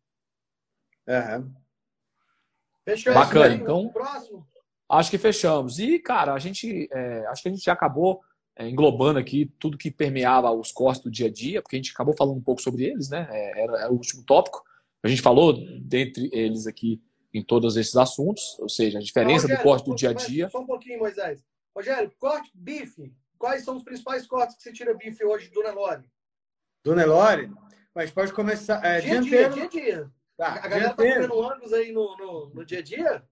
[1.07, 1.53] Uhum.
[2.83, 3.53] Fechou Bacana.
[3.53, 4.47] Então, próximo.
[4.89, 5.79] acho que fechamos.
[5.79, 8.21] E, cara, a gente, é, acho que a gente já acabou
[8.55, 11.91] é, englobando aqui tudo que permeava os cortes do dia a dia, porque a gente
[11.91, 13.27] acabou falando um pouco sobre eles, né?
[13.29, 14.63] É, era, era o último tópico.
[15.03, 17.01] A gente falou dentre eles aqui
[17.33, 20.49] em todos esses assuntos, ou seja, a diferença Rogério, do corte do dia a dia.
[20.49, 21.43] Só um pouquinho, Moisés.
[21.75, 23.13] Rogério, corte bife.
[23.37, 26.03] Quais são os principais cortes que você tira bife hoje do Nelore?
[26.83, 27.51] Do Nelore?
[27.93, 28.83] Mas pode começar.
[28.85, 30.11] É, dia, dia, dia, dia.
[30.37, 33.23] Tá, a galera tá comendo ângulos aí no, no, no, dia a dia?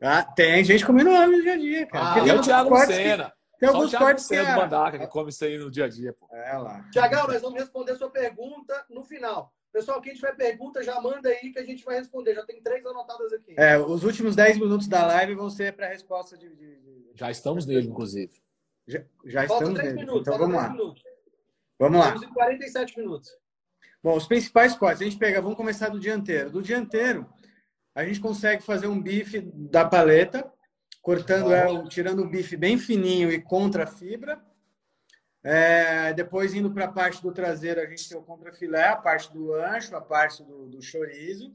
[0.00, 2.22] Ah, tem gente comendo ângulos no dia a dia, cara.
[2.22, 3.32] Ah, é o Thiago Senna.
[3.58, 4.44] Tem alguns Só o cortes que é...
[4.44, 6.12] do Bandaca que come isso aí no dia a dia.
[6.12, 6.28] Pô.
[6.32, 6.88] É lá.
[6.90, 9.52] Tiagão, nós vamos responder sua pergunta no final.
[9.72, 12.34] Pessoal, quem tiver pergunta, já manda aí que a gente vai responder.
[12.34, 13.54] Já tem três anotadas aqui.
[13.58, 17.30] É, os últimos 10 minutos da live vão ser para resposta de, de, de, Já
[17.30, 18.32] estamos nele, inclusive.
[18.86, 19.94] Já, já estamos nele.
[19.94, 20.68] Minutos, então vamos lá.
[20.68, 21.02] Minutos.
[21.78, 22.12] Vamos lá.
[22.12, 23.30] Temos 47 minutos.
[24.04, 25.00] Bom, os principais cortes.
[25.00, 26.50] A gente pega, vamos começar do dianteiro.
[26.50, 27.26] Do dianteiro,
[27.94, 30.52] a gente consegue fazer um bife da paleta,
[31.00, 34.44] cortando ela, tirando o bife bem fininho e contra a fibra.
[35.42, 39.32] É, depois, indo para a parte do traseiro, a gente tem o contrafilé, a parte
[39.32, 41.50] do ancho, a parte do, do chorizo.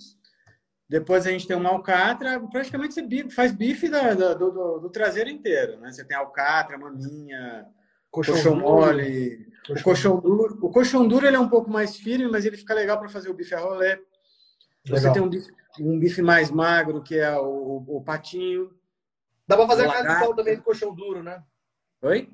[0.90, 2.40] Depois a gente tem uma alcatra.
[2.52, 5.80] Praticamente você faz bife da, da, do, do, do, traseiro inteiro.
[5.80, 5.92] Né?
[5.92, 7.68] Você tem alcatra, maminha,
[8.12, 9.76] colchão, colchão mole, colchão.
[9.76, 10.60] o colchão duro.
[10.62, 13.30] O colchão duro ele é um pouco mais firme, mas ele fica legal para fazer
[13.30, 14.00] o bife a rolê.
[14.88, 18.72] Você tem um bife, um bife, mais magro, que é o, o patinho.
[19.48, 21.44] Dá para fazer carne de sol também com colchão duro, né?
[22.02, 22.30] Oi?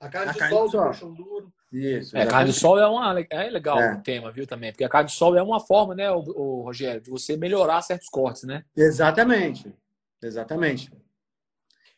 [0.00, 0.84] A carne a de carne sol, sol.
[0.84, 1.52] colchão duro.
[1.72, 2.16] Isso.
[2.16, 3.94] É, carne de sol é, uma, é legal é.
[3.94, 4.72] o tema, viu, também.
[4.72, 7.82] Porque a carne de sol é uma forma, né, o, o, Rogério, de você melhorar
[7.82, 8.64] certos cortes, né?
[8.76, 9.74] Exatamente.
[10.22, 10.90] Exatamente.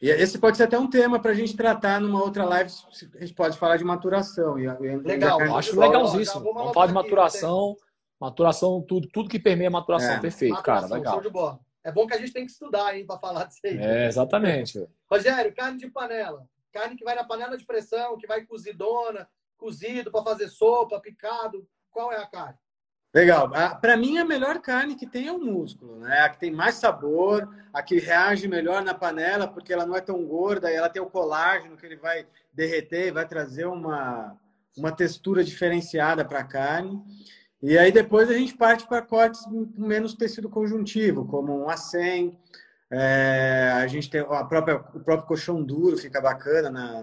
[0.01, 2.73] E esse pode ser até um tema para a gente tratar numa outra live.
[3.15, 4.59] A gente pode falar de maturação.
[4.59, 6.55] E, legal, eu acho legalzíssimo.
[6.55, 7.77] Vamos falar de maturação,
[8.19, 10.13] maturação, tudo, tudo que permeia a maturação.
[10.13, 10.21] É.
[10.21, 10.99] Perfeito, maturação, cara.
[10.99, 11.15] Legal.
[11.15, 11.61] Show de bola.
[11.85, 13.79] É bom que a gente tem que estudar, hein, para falar disso aí.
[13.79, 14.87] É, exatamente.
[15.11, 16.47] Rogério, carne de panela.
[16.73, 21.67] Carne que vai na panela de pressão, que vai cozidona, cozido para fazer sopa, picado.
[21.91, 22.57] Qual é a carne?
[23.13, 23.51] Legal.
[23.81, 26.21] Para mim, a melhor carne que tem é o músculo, né?
[26.21, 30.01] A que tem mais sabor, a que reage melhor na panela, porque ela não é
[30.01, 34.39] tão gorda e ela tem o colágeno que ele vai derreter e vai trazer uma,
[34.77, 37.03] uma textura diferenciada para a carne.
[37.61, 42.39] E aí depois a gente parte para cortes com menos tecido conjuntivo, como um acém.
[42.93, 47.03] É, a gente tem a própria, o próprio colchão duro, fica bacana na,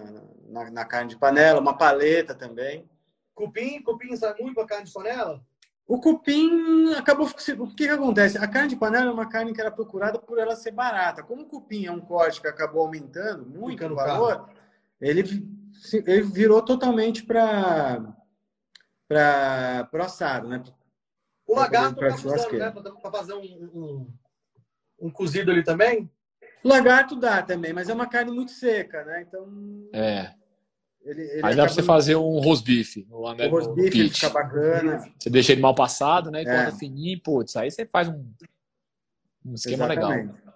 [0.49, 2.89] na, na, carne de panela, uma paleta também.
[3.35, 5.41] Cupim, cupim sai muito para carne de panela?
[5.87, 7.27] O cupim acabou.
[7.27, 8.37] O que, que acontece?
[8.37, 11.23] A carne de panela é uma carne que era procurada por ela ser barata.
[11.23, 14.49] Como o cupim é um corte que acabou aumentando muito o valor,
[14.99, 15.23] ele,
[16.05, 18.13] ele virou totalmente para
[19.07, 20.61] para o assado, né?
[21.45, 22.71] O lagarto tá usando, né?
[22.71, 24.13] Para fazer um, um,
[24.99, 26.11] um, cozido ali também?
[26.61, 29.21] O lagarto dá também, mas é uma carne muito seca, né?
[29.21, 29.89] Então.
[29.93, 30.33] É.
[31.07, 33.07] Ele, ele Aí dá para você fazer um rosbife.
[33.09, 35.09] O rosbife fica bacana.
[35.17, 36.43] Você deixa ele mal passado, né?
[36.43, 36.55] E é.
[36.55, 37.55] corta fininho, putz.
[37.55, 38.29] Aí você faz um,
[39.45, 40.27] um esquema Exatamente.
[40.27, 40.47] legal.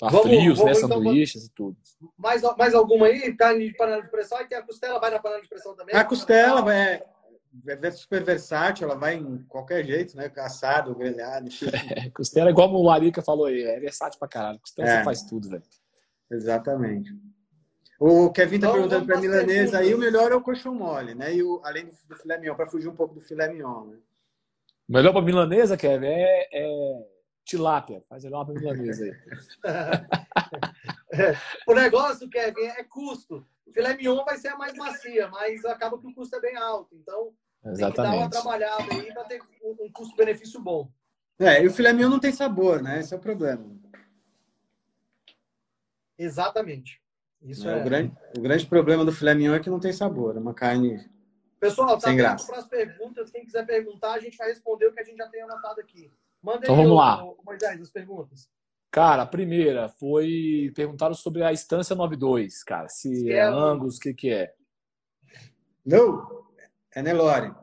[0.00, 0.78] Para frios, vamos, né?
[0.78, 1.76] Então, Sanduíches e tudo.
[2.18, 3.32] Mais, mais alguma aí?
[3.36, 4.40] Carne de panela de pressão?
[4.40, 5.94] E tem a costela, vai na panela de pressão também?
[5.94, 6.94] A costela vai.
[7.68, 10.28] É, é super versátil, ela vai em qualquer jeito, né?
[10.28, 11.48] Caçado, grelhado.
[11.94, 14.58] É, costela, igual o Arica falou aí, é versátil pra caralho.
[14.58, 14.98] Costela é.
[14.98, 15.62] você faz tudo, velho.
[16.28, 17.14] Exatamente.
[18.04, 21.36] O Kevin tá então, perguntando para milanesa aí, o melhor é o coxão mole, né?
[21.36, 23.96] E o, além do, do filé mignon, para fugir um pouco do filé mignon, né?
[24.88, 27.06] O melhor para milanesa, Kevin, é, é
[27.44, 28.02] tilápia.
[28.08, 29.12] Faz melhor para milanesa aí.
[31.68, 33.46] o negócio, Kevin, é custo.
[33.64, 36.56] O filé mignon vai ser a mais macia, mas acaba que o custo é bem
[36.56, 36.96] alto.
[36.96, 37.32] Então,
[37.64, 37.84] Exatamente.
[37.84, 40.90] tem que dar uma trabalhada aí para ter um custo-benefício bom.
[41.38, 42.98] É, e o filé mignon não tem sabor, né?
[42.98, 43.64] Esse é o problema.
[46.18, 47.00] Exatamente.
[47.44, 47.80] Isso é, é...
[47.80, 50.36] O, grande, o grande problema do filé mignon é que não tem sabor.
[50.36, 51.04] É uma carne
[51.62, 53.30] Pessoal, tá aberto para as perguntas.
[53.30, 56.10] Quem quiser perguntar, a gente vai responder o que a gente já tem anotado aqui.
[56.42, 57.24] Manda então aí, vamos lá.
[57.44, 58.50] Moisés, as perguntas.
[58.90, 62.88] Cara, a primeira foi perguntaram sobre a Estância 92, cara.
[62.88, 64.52] Se, é, é Angus, o que que é?
[65.86, 66.44] Não,
[66.94, 67.54] é Nelore.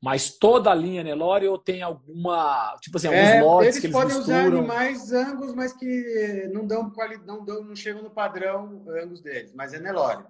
[0.00, 3.86] Mas toda a linha Nelore ou tem alguma, tipo assim, alguns é, lotes eles que
[3.86, 4.38] eles podem misturam?
[4.38, 6.92] usar animais Angus, mas que não dão
[7.26, 10.24] não dão, não chegam no padrão Angus deles, mas é Nelore.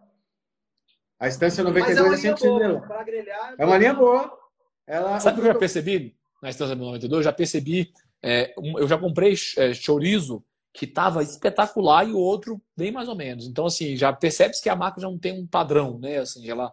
[1.21, 4.39] A Estância 92 é, é 100% boa, grelhar, é uma linha boa.
[4.87, 7.19] Ela, Sabe o que eu já percebi na Estância 92?
[7.19, 7.91] Eu já percebi,
[8.23, 10.43] é, eu já comprei é, chorizo
[10.73, 13.47] que estava espetacular e o outro bem mais ou menos.
[13.47, 16.19] Então, assim, já percebe-se que a marca já não tem um padrão, né?
[16.19, 16.73] Assim, ela,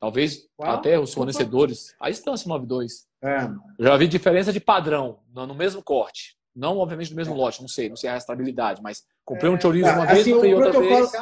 [0.00, 0.70] talvez Qual?
[0.70, 1.94] até os fornecedores.
[2.00, 3.06] A Instância 92.
[3.22, 3.48] É.
[3.78, 6.36] Já vi diferença de padrão no mesmo corte.
[6.54, 7.36] Não, obviamente, no mesmo é.
[7.36, 9.60] lote, não sei, não sei a estabilidade, mas comprei um é.
[9.60, 11.12] chorizo uma vez, assim, comprei outra vez.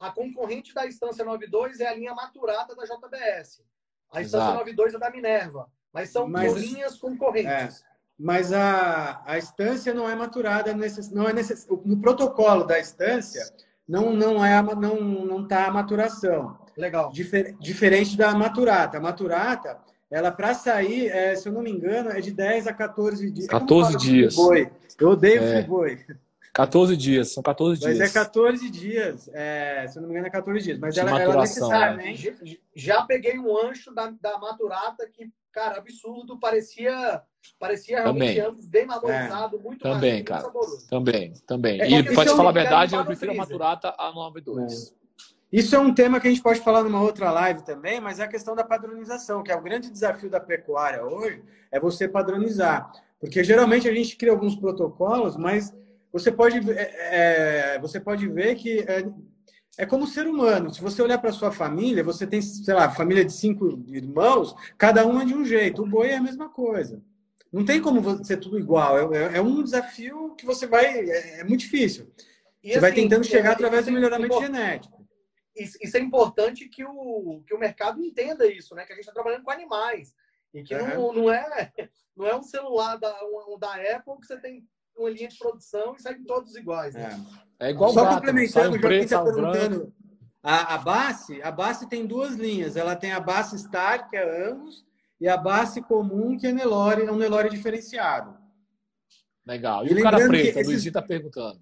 [0.00, 3.62] A concorrente da Instância 92 é a linha maturada da JBS.
[4.12, 4.58] A Instância Exato.
[4.58, 5.70] 92 é da Minerva.
[5.92, 7.80] Mas são mas, linhas concorrentes.
[7.80, 12.78] É mas a, a estância não é maturada necess, não é necess, no protocolo da
[12.78, 13.42] estância
[13.88, 19.78] não não é não não tá a maturação legal Difer, diferente da maturata a maturata
[20.10, 23.46] ela para sair é, se eu não me engano é de 10 a 14 dias
[23.46, 24.36] 14 é dias
[24.98, 25.62] eu odeio é.
[25.62, 25.98] friboi
[26.54, 27.98] 14 dias, são 14 dias.
[27.98, 30.78] Mas é 14 dias, é, se eu não me engano é 14 dias.
[30.78, 32.30] Mas ela, ela necessariamente...
[32.30, 32.56] Né?
[32.76, 37.20] Já peguei um ancho da, da Maturata que, cara, absurdo, parecia
[37.58, 39.60] parecia realmente ambos bem valorizado, é.
[39.60, 40.50] muito também, mais, cara.
[40.50, 41.80] Muito também, também.
[41.80, 44.92] É, e para te falar a verdade, eu prefiro a Maturata a 92.
[44.92, 45.03] É.
[45.52, 48.24] Isso é um tema que a gente pode falar numa outra live também, mas é
[48.24, 52.90] a questão da padronização, que é o grande desafio da pecuária hoje, é você padronizar.
[53.20, 55.72] Porque geralmente a gente cria alguns protocolos, mas
[56.12, 59.04] você pode, é, é, você pode ver que é,
[59.78, 60.72] é como ser humano.
[60.72, 65.06] Se você olhar para sua família, você tem, sei lá, família de cinco irmãos, cada
[65.06, 65.82] um é de um jeito.
[65.82, 67.02] O boi é a mesma coisa.
[67.52, 69.14] Não tem como ser tudo igual.
[69.14, 70.84] É, é, é um desafio que você vai.
[70.84, 72.08] É, é muito difícil.
[72.62, 74.93] E você assim, vai tentando chegar através do melhoramento genético.
[75.56, 78.84] Isso é importante que o, que o mercado entenda isso, né?
[78.84, 80.14] Que a gente está trabalhando com animais.
[80.52, 81.72] E que não, não, é,
[82.16, 85.94] não é um celular da, um, da Apple que você tem uma linha de produção
[85.96, 86.94] e saem todos iguais.
[86.94, 87.20] Né?
[87.58, 87.68] É.
[87.68, 89.94] é igual Só gato, complementando, o Joaquim está perguntando.
[90.42, 92.76] A, a base, a base tem duas linhas.
[92.76, 94.84] Ela tem a base Star, que é Angus,
[95.20, 98.36] e a base comum, que é Nelore, é um Nelore diferenciado.
[99.46, 99.86] Legal.
[99.86, 100.66] E, e o cara preto, esses...
[100.66, 101.60] Luizinho está perguntando.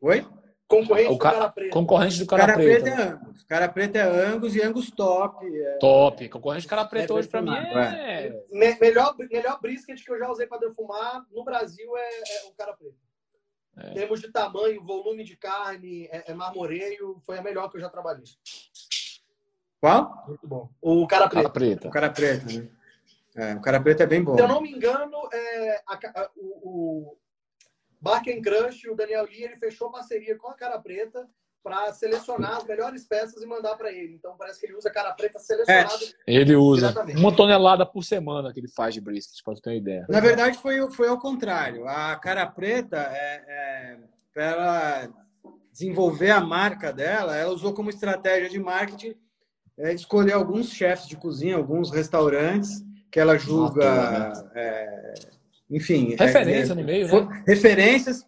[0.00, 0.26] Oi?
[0.72, 1.72] Concorrente o do cara preto.
[1.72, 2.82] Concorrente do cara, cara preto.
[2.82, 3.44] preto é Angus.
[3.44, 5.46] Cara preto é Angus e Angus top.
[5.46, 5.78] É...
[5.78, 6.28] Top.
[6.30, 8.26] Concorrente do cara preto é hoje para mim é...
[8.26, 8.78] é...
[8.80, 12.72] Melhor, melhor brisket que eu já usei para defumar no Brasil é, é o cara
[12.72, 12.96] preto.
[13.76, 13.90] É.
[13.90, 17.80] Em termos de tamanho, volume de carne, é, é, marmoreio, foi a melhor que eu
[17.80, 18.24] já trabalhei.
[19.78, 20.24] Qual?
[20.26, 20.70] Muito bom.
[20.80, 21.42] O cara preto.
[21.42, 21.88] Cara preto.
[21.88, 22.68] O cara preto, né?
[23.34, 24.34] É, o cara preto é bem bom.
[24.36, 27.16] Se eu não me engano, é, a, a, o,
[28.02, 31.26] Barken Crush, o Daniel Lee, ele fechou parceria com a Cara Preta
[31.62, 34.14] para selecionar as melhores peças e mandar para ele.
[34.14, 36.04] Então parece que ele usa cara preta selecionada.
[36.26, 39.70] É, ele usa uma tonelada por semana que ele faz de brisket, para você ter
[39.70, 40.04] uma ideia.
[40.08, 41.86] Na verdade foi, foi ao contrário.
[41.86, 43.98] A cara preta é, é
[44.34, 45.08] para ela
[45.70, 49.14] desenvolver a marca dela, ela usou como estratégia de marketing
[49.78, 55.14] é, escolher alguns chefes de cozinha, alguns restaurantes que ela julga é,
[55.72, 56.14] enfim.
[56.16, 57.42] Referência é, no meio, né?
[57.46, 58.26] Referências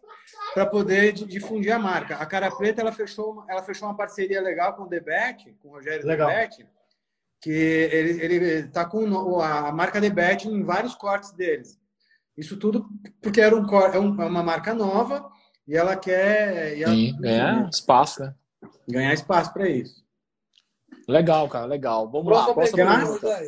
[0.55, 2.16] para poder difundir a marca.
[2.16, 5.72] A Cara Preta ela fechou, ela fechou uma parceria legal com o Debet, com o
[5.72, 6.28] Rogério legal.
[6.28, 6.66] Debet,
[7.40, 11.78] que ele ele está com a marca Debet em vários cortes deles.
[12.36, 12.86] Isso tudo
[13.20, 15.28] porque era um, é, é uma marca nova
[15.66, 18.34] e ela quer e ela, Sim, ganhar espaço, né?
[18.88, 20.05] Ganhar espaço para isso.
[21.09, 22.11] Legal, cara, legal.
[22.11, 22.55] Vamos Próxima lá.
[22.55, 23.42] Próxima pergunta.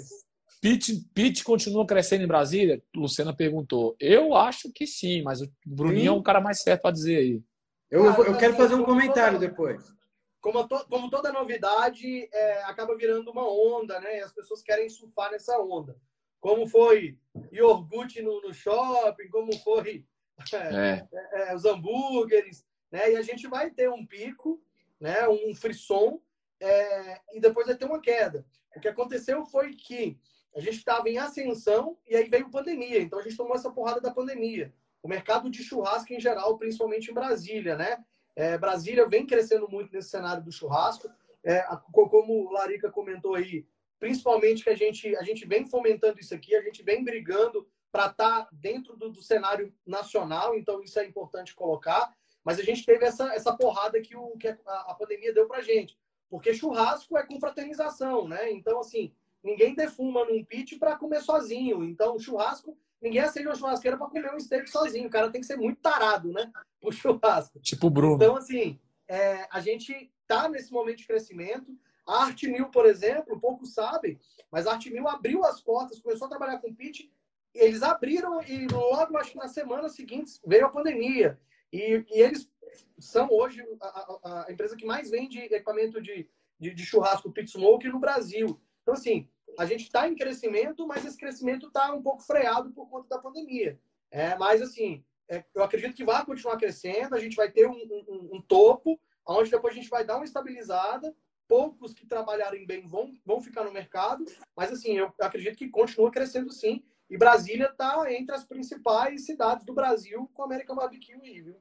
[1.14, 2.82] Pete continua crescendo em Brasília?
[2.94, 3.96] Luciana perguntou.
[4.00, 6.08] Eu acho que sim, mas o Bruninho sim.
[6.08, 7.42] é um cara mais certo para dizer aí.
[7.90, 9.94] Eu, eu, eu quero fazer um comentário depois.
[10.40, 14.18] Como, to, como toda novidade, é, acaba virando uma onda, né?
[14.18, 15.96] E as pessoas querem surfar nessa onda.
[16.40, 17.18] Como foi
[17.50, 20.04] iogurte no, no shopping, como foi
[20.52, 21.50] é, é.
[21.50, 21.54] é.
[21.54, 23.12] os hambúrgueres, né?
[23.12, 24.62] E a gente vai ter um pico,
[25.00, 25.28] né?
[25.28, 26.20] Um frisson,
[26.60, 28.44] é, e depois vai ter uma queda.
[28.76, 30.18] O que aconteceu foi que
[30.57, 32.98] a gente estava em ascensão e aí veio pandemia.
[33.00, 34.72] Então a gente tomou essa porrada da pandemia.
[35.02, 38.02] O mercado de churrasco em geral, principalmente em Brasília, né?
[38.34, 41.11] É, Brasília vem crescendo muito nesse cenário do churrasco.
[41.44, 43.66] É, como o Larica comentou aí,
[44.00, 48.07] principalmente que a gente, a gente vem fomentando isso aqui, a gente vem brigando para
[48.07, 52.12] estar tá dentro do, do, cenário nacional, então isso é importante colocar.
[52.42, 55.61] Mas a gente teve essa, essa porrada que, o, que a, a pandemia deu para
[55.61, 55.98] gente.
[56.30, 58.50] Porque churrasco é confraternização, né?
[58.50, 59.12] Então, assim,
[59.43, 61.84] Ninguém defuma num pit para comer sozinho.
[61.84, 65.07] Então, churrasco, ninguém acende uma churrasqueira para comer um steak sozinho.
[65.07, 66.51] O cara tem que ser muito tarado, né?
[66.82, 67.61] O churrasco.
[67.61, 68.16] Tipo o Bruno.
[68.16, 68.78] Então, assim,
[69.09, 71.76] é, a gente tá nesse momento de crescimento.
[72.07, 74.18] A Arte Mil, por exemplo, poucos sabem,
[74.51, 77.12] mas a Arte Mil abriu as portas, começou a trabalhar com pit.
[77.53, 81.39] Eles abriram e logo, acho que na semana seguinte, veio a pandemia.
[81.72, 82.51] E, e eles
[82.99, 86.28] são hoje a, a, a, empresa que mais vende equipamento de,
[86.61, 88.61] de, de churrasco pit smoke no Brasil.
[88.87, 89.28] Então, assim,
[89.59, 93.18] a gente está em crescimento, mas esse crescimento está um pouco freado por conta da
[93.18, 93.80] pandemia.
[94.12, 97.74] É, mas, assim, é, eu acredito que vai continuar crescendo, a gente vai ter um,
[97.74, 101.12] um, um, topo, onde depois a gente vai dar uma estabilizada.
[101.49, 104.24] Poucos que trabalharem bem vão, vão ficar no mercado,
[104.57, 106.84] mas assim, eu acredito que continua crescendo sim.
[107.11, 111.57] E Brasília está entre as principais cidades do Brasil com American Barbecue viu?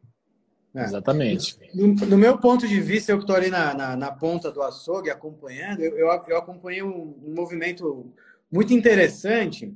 [0.75, 0.83] É.
[0.83, 1.57] Exatamente.
[1.73, 4.61] No, no, meu ponto de vista, eu que estou ali na, na, na, ponta do
[4.61, 8.13] açougue acompanhando, eu, eu, eu acompanhei um, um, movimento
[8.51, 9.73] muito interessante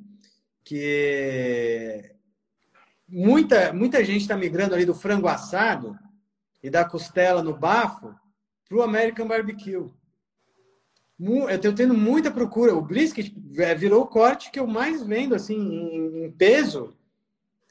[0.61, 2.11] que
[3.07, 5.97] muita, muita gente está migrando ali do frango assado
[6.61, 8.13] e da costela no bafo
[8.67, 9.89] para o American Barbecue.
[11.17, 12.75] Eu estou tendo muita procura.
[12.75, 16.93] O brisket é, virou o corte que eu mais vendo assim em, em peso.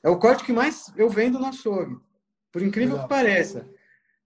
[0.03, 2.07] É o corte que mais eu vendo no açougue.
[2.59, 3.09] Por incrível Exato.
[3.09, 3.66] que pareça.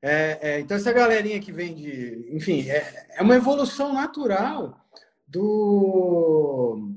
[0.00, 2.28] É, é, então, essa galerinha que vem de.
[2.32, 4.80] Enfim, é, é uma evolução natural
[5.28, 6.90] do.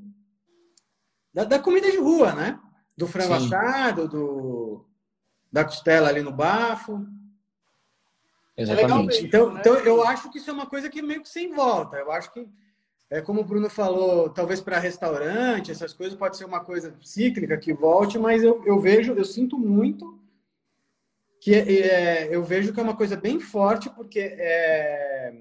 [1.33, 2.57] Da, da, comida de rua, né?
[2.97, 3.45] Do frango Sim.
[3.47, 4.85] assado, do,
[5.51, 7.05] da costela ali no bafo.
[8.57, 9.17] Exatamente.
[9.17, 9.59] É então, né?
[9.59, 11.97] então, eu acho que isso é uma coisa que meio que sem volta.
[11.97, 12.47] Eu acho que,
[13.09, 17.57] é como o Bruno falou, talvez para restaurante, essas coisas pode ser uma coisa cíclica
[17.57, 20.17] que volte, mas eu, eu vejo, eu sinto muito
[21.45, 25.31] que é, eu vejo que é uma coisa bem forte, porque é,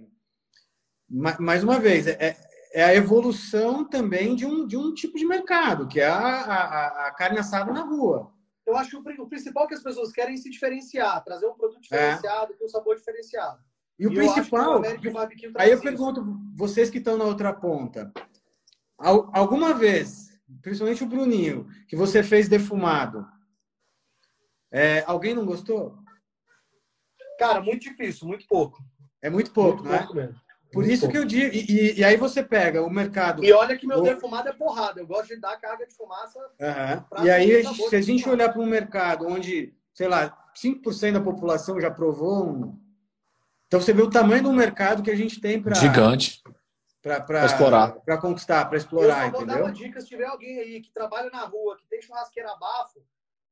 [1.09, 2.37] mais uma vez, é,
[2.75, 7.07] é, a evolução também de um, de um tipo de mercado, que é a, a,
[7.07, 8.31] a carne assada na rua.
[8.67, 11.81] Eu acho que o, principal que as pessoas querem é se diferenciar, trazer um produto
[11.91, 12.11] é.
[12.11, 13.59] diferenciado, com um sabor diferenciado.
[13.99, 14.83] E, e o principal,
[15.57, 16.23] aí eu pergunto,
[16.55, 18.13] vocês que estão na outra ponta,
[18.99, 23.27] alguma vez, principalmente o Bruninho, que você fez defumado,
[24.75, 25.97] é, alguém não gostou?
[27.39, 28.83] Cara, muito difícil, muito pouco.
[29.23, 29.99] É muito pouco, muito né?
[29.99, 30.35] Pouco mesmo.
[30.73, 31.13] Por muito isso pouco.
[31.13, 31.55] que eu digo.
[31.55, 33.45] E, e, e, aí você pega o mercado.
[33.45, 34.03] E olha que meu o...
[34.03, 35.01] defumado é porrada.
[35.01, 36.41] Eu gosto de dar carga de fumaça.
[36.41, 37.25] Uhum.
[37.25, 41.81] E aí, se a gente olhar para um mercado onde, sei lá, 5% da população
[41.81, 42.77] já provou um.
[43.69, 45.77] Então você vê o tamanho do mercado que a gente tem para.
[45.77, 46.43] Gigante.
[47.01, 47.93] Para explorar.
[48.01, 49.57] Para conquistar, para explorar, eu só vou entendeu?
[49.57, 53.01] dar uma dica: se tiver alguém aí que trabalha na rua, que tem churrasqueira bafo,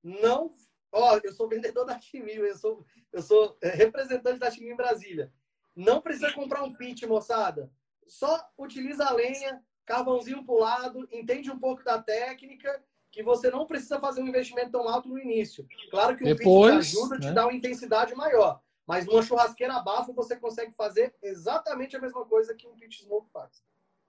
[0.03, 0.51] não
[0.93, 4.77] Ó, eu sou vendedor da Chimil, eu sou, eu sou é, representante da Chimil em
[4.77, 5.33] Brasília.
[5.75, 7.73] Não precisa comprar um pit, moçada.
[8.07, 13.67] Só utiliza a lenha, carvãozinho pro lado, entende um pouco da técnica, que você não
[13.67, 15.67] precisa fazer um investimento tão alto no início.
[15.91, 17.21] Claro que o Depois, pit te ajuda, né?
[17.29, 18.61] te dá uma intensidade maior.
[18.87, 23.03] Mas numa churrasqueira a bafo você consegue fazer exatamente a mesma coisa que um pit
[23.03, 23.63] smoke faz.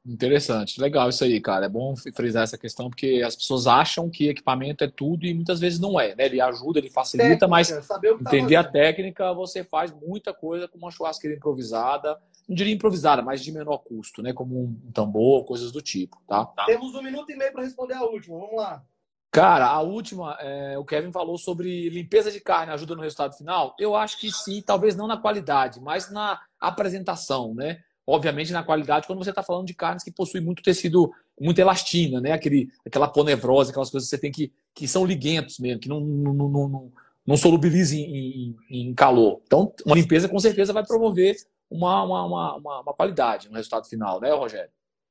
[0.06, 1.66] Interessante, legal isso aí, cara.
[1.66, 5.62] É bom frisar essa questão porque as pessoas acham que equipamento é tudo e muitas
[5.62, 6.26] vezes não é, né?
[6.26, 7.72] Ele ajuda, ele facilita, técnica, mas
[8.20, 13.22] entender tá a técnica, você faz muita coisa com uma churrasqueira improvisada, não diria improvisada,
[13.22, 14.34] mas de menor custo, né?
[14.34, 16.45] Como um tambor, coisas do tipo, tá?
[16.47, 16.66] tá.
[16.66, 18.84] Temos um minuto e meio para responder a última, vamos lá.
[19.32, 23.74] Cara, a última, é, o Kevin falou sobre limpeza de carne ajuda no resultado final.
[23.80, 27.80] Eu acho que sim, talvez não na qualidade, mas na apresentação, né?
[28.06, 32.20] Obviamente na qualidade, quando você está falando de carnes que possuem muito tecido, muita elastina,
[32.20, 32.32] né?
[32.32, 35.99] Aquele, aquela ponevrose, aquelas coisas que você tem que, que são liguentos mesmo, que não,
[35.99, 36.91] não, não, não,
[37.26, 39.41] não solubilizam em, em, em, calor.
[39.45, 41.36] Então, uma limpeza com certeza vai promover
[41.70, 44.70] uma, uma, uma, uma qualidade no resultado final, né, Rogério?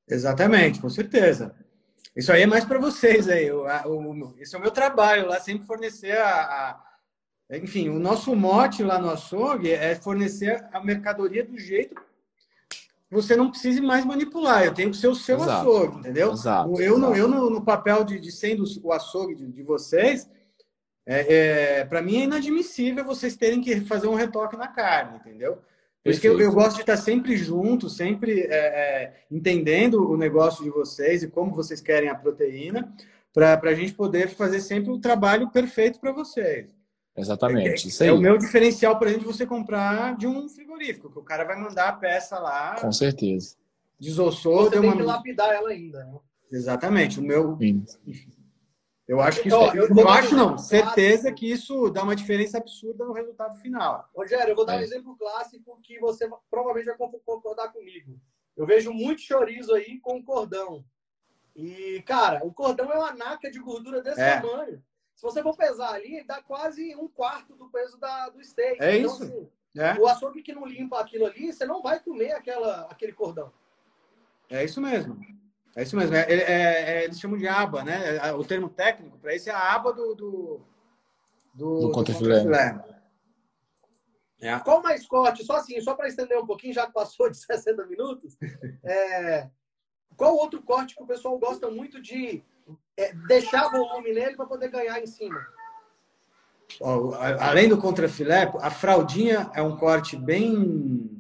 [0.09, 1.55] Exatamente, com certeza.
[2.15, 3.51] Isso aí é mais para vocês aí.
[3.51, 6.43] O, o, esse é o meu trabalho lá, sempre fornecer a,
[7.51, 12.12] a, Enfim, o nosso mote lá no açougue é fornecer a mercadoria do jeito
[13.13, 14.65] você não precise mais manipular.
[14.65, 15.69] Eu tenho que ser o seu Exato.
[15.69, 16.33] açougue, entendeu?
[16.33, 16.69] Exato.
[16.81, 16.99] Eu, Exato.
[16.99, 20.29] No, eu no, no, papel de, de sendo o açougue de, de vocês,
[21.07, 25.59] é, é para mim é inadmissível vocês terem que fazer um retoque na carne, entendeu?
[26.03, 30.17] Por isso que eu, eu, gosto de estar sempre junto, sempre é, é, entendendo o
[30.17, 32.93] negócio de vocês e como vocês querem a proteína,
[33.33, 36.75] para a gente poder fazer sempre o trabalho perfeito para vocês.
[37.17, 37.85] Exatamente.
[37.85, 38.09] É, isso aí.
[38.09, 41.45] é o meu diferencial, por exemplo, de você comprar de um frigorífico, que o cara
[41.45, 42.77] vai mandar a peça lá.
[42.81, 43.57] Com certeza.
[44.01, 44.97] Desossou, você deu tem uma...
[44.97, 46.05] que lapidar ela ainda.
[46.05, 46.19] Né?
[46.51, 47.21] Exatamente.
[47.21, 47.57] O meu.
[47.59, 47.85] Sim.
[49.07, 49.57] Eu acho que isso.
[49.57, 54.09] eu, eu, eu acho não, certeza que isso dá uma diferença absurda no resultado final.
[54.15, 54.79] Rogério, eu vou dar é.
[54.79, 58.19] um exemplo clássico que você provavelmente vai concordar comigo.
[58.57, 60.85] Eu vejo muito chorizo aí com cordão.
[61.55, 64.41] E, cara, o cordão é uma naca de gordura desse é.
[64.41, 64.83] tamanho.
[65.15, 68.83] Se você for pesar ali, dá quase um quarto do peso da, do steak.
[68.83, 69.23] É então, isso.
[69.23, 69.99] Assim, é.
[69.99, 73.53] O açougue que não limpa aquilo ali, você não vai comer aquela, aquele cordão.
[74.51, 75.19] É isso mesmo.
[75.75, 76.15] É isso mesmo.
[76.15, 78.17] É, é, é eles chamam de aba, né?
[78.17, 80.15] É, o termo técnico para isso é a aba do.
[80.15, 80.61] Do,
[81.55, 82.45] do, do contrafilé.
[84.41, 84.59] É.
[84.59, 85.45] Qual mais corte?
[85.45, 88.37] Só assim, só para estender um pouquinho, já que passou de 60 minutos.
[88.83, 89.49] É,
[90.17, 92.43] qual outro corte que o pessoal gosta muito de
[92.97, 95.41] é, deixar volume nele para poder ganhar em cima.
[97.39, 101.11] Além do contrafilé, a fraldinha é um corte bem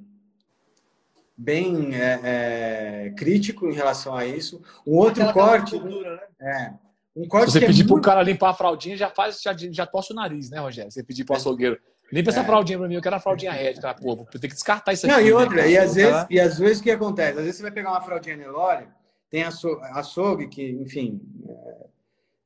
[1.36, 4.62] bem é, é, crítico em relação a isso.
[4.86, 6.70] Um outro Aquela corte, cultura, né?
[6.70, 6.72] é,
[7.16, 9.54] um corte Se você pedir é para o cara limpar a fraldinha, já faz, já,
[9.56, 10.90] já tosse o nariz, né, Rogério?
[10.90, 11.78] Você pedir para o açougueiro,
[12.12, 12.44] limpa essa é.
[12.44, 15.04] fraldinha para mim, eu quero a fraldinha red, cara, pô, vou ter que descartar isso
[15.04, 15.14] aqui.
[15.14, 17.38] Não, e né, outra, né, e, às vezes, e às vezes o que acontece?
[17.38, 18.86] Às vezes você vai pegar uma fraldinha Nelore,
[19.32, 21.86] tem açougue que, enfim, é,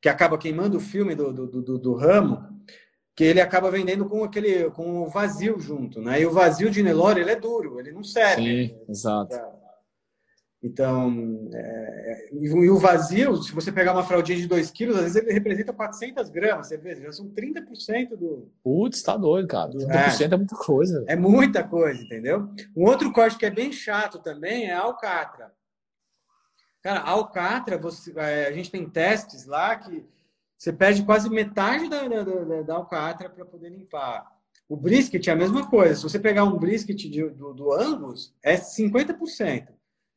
[0.01, 2.47] que acaba queimando o filme do, do, do, do ramo,
[3.13, 6.21] que ele acaba vendendo com aquele com o vazio junto, né?
[6.21, 8.69] E o vazio de Nelore ele é duro, ele não serve.
[8.69, 9.35] Sim, exato.
[10.63, 15.17] Então, é, e o vazio, se você pegar uma fraldinha de 2 quilos, às vezes
[15.17, 18.51] ele representa 400 gramas, você vê, já são 30% do...
[18.63, 19.71] Putz, tá doido, cara.
[19.71, 21.05] 30% é, é muita coisa.
[21.09, 22.49] É muita coisa, entendeu?
[22.77, 25.53] Um outro corte que é bem chato também é a alcatra.
[26.87, 30.07] Cara, a alcatra, você, é, a gente tem testes lá que
[30.57, 34.33] você perde quase metade da, da, da, da alcatra para poder limpar.
[34.69, 35.97] O brisket é a mesma coisa.
[35.97, 39.67] Se você pegar um brisket de, do, do Angus, é 50%.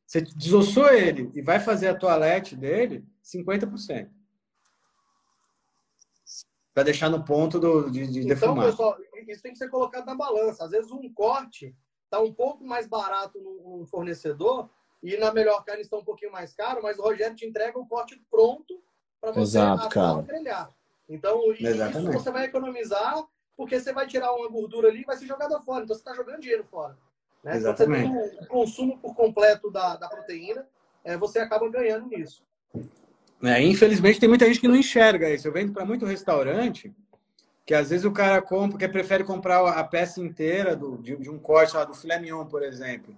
[0.06, 4.08] Você desossou ele e vai fazer a toalete dele, 50%.
[6.72, 8.66] Para deixar no ponto do, de, de então, defumar.
[8.66, 8.96] pessoal,
[9.26, 10.66] isso tem que ser colocado na balança.
[10.66, 14.70] Às vezes um corte está um pouco mais barato no, no fornecedor
[15.02, 17.86] e na melhor carne está um pouquinho mais caro, mas o Rogério te entrega o
[17.86, 18.82] corte pronto
[19.20, 20.22] para você Exato, cara.
[20.22, 20.70] trilhar.
[21.08, 22.10] Então, Exatamente.
[22.10, 23.24] isso você vai economizar,
[23.56, 25.84] porque você vai tirar uma gordura ali e vai ser jogada fora.
[25.84, 26.96] Então, você está jogando dinheiro fora.
[27.42, 27.56] Né?
[27.56, 28.08] Exatamente.
[28.08, 30.66] Então, você tem o consumo por completo da, da proteína,
[31.02, 32.44] é, você acaba ganhando nisso.
[33.42, 35.48] É, infelizmente, tem muita gente que não enxerga isso.
[35.48, 36.94] Eu vendo para muito restaurante
[37.64, 41.30] que às vezes o cara compra, que prefere comprar a peça inteira do, de, de
[41.30, 43.14] um corte lá, do filé mignon, por exemplo.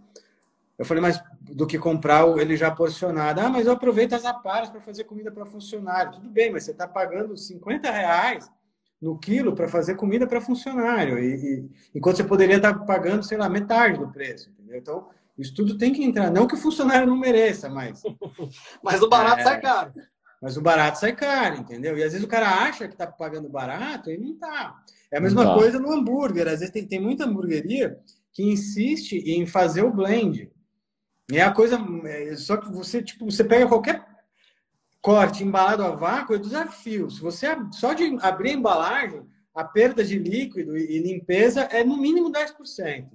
[0.82, 3.40] Eu falei, mas do que comprar ele já porcionado.
[3.40, 6.12] Ah, mas eu aproveito as aparas para fazer comida para funcionário.
[6.12, 8.50] Tudo bem, mas você está pagando 50 reais
[9.00, 11.20] no quilo para fazer comida para funcionário.
[11.20, 14.50] E, e, enquanto você poderia estar tá pagando, sei lá, metade do preço.
[14.50, 14.76] Entendeu?
[14.76, 15.08] Então,
[15.38, 16.32] isso tudo tem que entrar.
[16.32, 18.02] Não que o funcionário não mereça, mas.
[18.82, 19.92] mas o barato é, sai caro.
[20.42, 21.96] Mas o barato sai caro, entendeu?
[21.96, 24.82] E às vezes o cara acha que está pagando barato e não está.
[25.12, 25.54] É a mesma tá.
[25.54, 26.48] coisa no hambúrguer.
[26.48, 28.00] Às vezes tem, tem muita hamburgueria
[28.32, 30.50] que insiste em fazer o blend.
[31.38, 31.78] É a coisa.
[32.04, 34.04] É, só que você, tipo, você pega qualquer
[35.00, 37.10] corte embalado a vácuo, é desafio.
[37.10, 41.96] Se você só de abrir a embalagem, a perda de líquido e limpeza é no
[41.96, 43.10] mínimo 10%.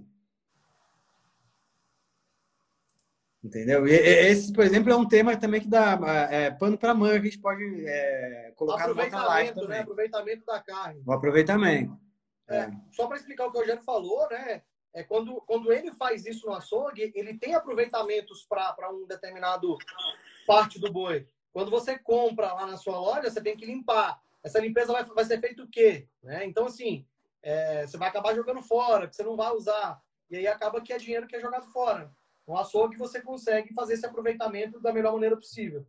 [3.43, 3.87] Entendeu?
[3.87, 5.97] E esse, por exemplo, é um tema também que dá
[6.29, 9.69] é, pano para manga, que a gente pode é, colocar no live também.
[9.69, 9.79] Né?
[9.79, 11.01] Aproveitamento da carne.
[11.05, 11.97] O aproveitamento.
[12.49, 12.71] É, é.
[12.91, 14.61] Só para explicar o que o Rogério falou, né?
[14.93, 19.77] É quando, quando ele faz isso no açougue, ele tem aproveitamentos para um determinado
[20.45, 21.27] parte do boi.
[21.51, 24.19] Quando você compra lá na sua loja, você tem que limpar.
[24.43, 26.07] Essa limpeza vai, vai ser feita o quê?
[26.23, 26.45] Né?
[26.45, 27.05] Então, assim,
[27.41, 30.01] é, você vai acabar jogando fora, que você não vai usar.
[30.29, 32.11] E aí acaba que é dinheiro que é jogado fora.
[32.47, 35.85] No açougue você consegue fazer esse aproveitamento da melhor maneira possível.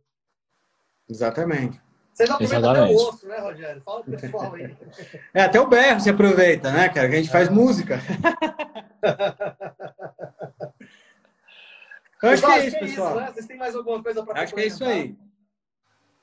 [1.07, 1.81] Exatamente.
[2.11, 3.81] Vocês aproveitam até o osso, né, Rogério?
[3.81, 4.75] Fala pro pessoal aí.
[5.33, 7.07] É, até o berro se aproveita, né, cara?
[7.07, 7.51] Que a gente faz é.
[7.51, 7.99] música.
[12.21, 13.15] Eu acho que é isso, é pessoal.
[13.15, 13.31] Né?
[13.31, 15.15] Vocês têm mais alguma coisa para Acho que é isso aí.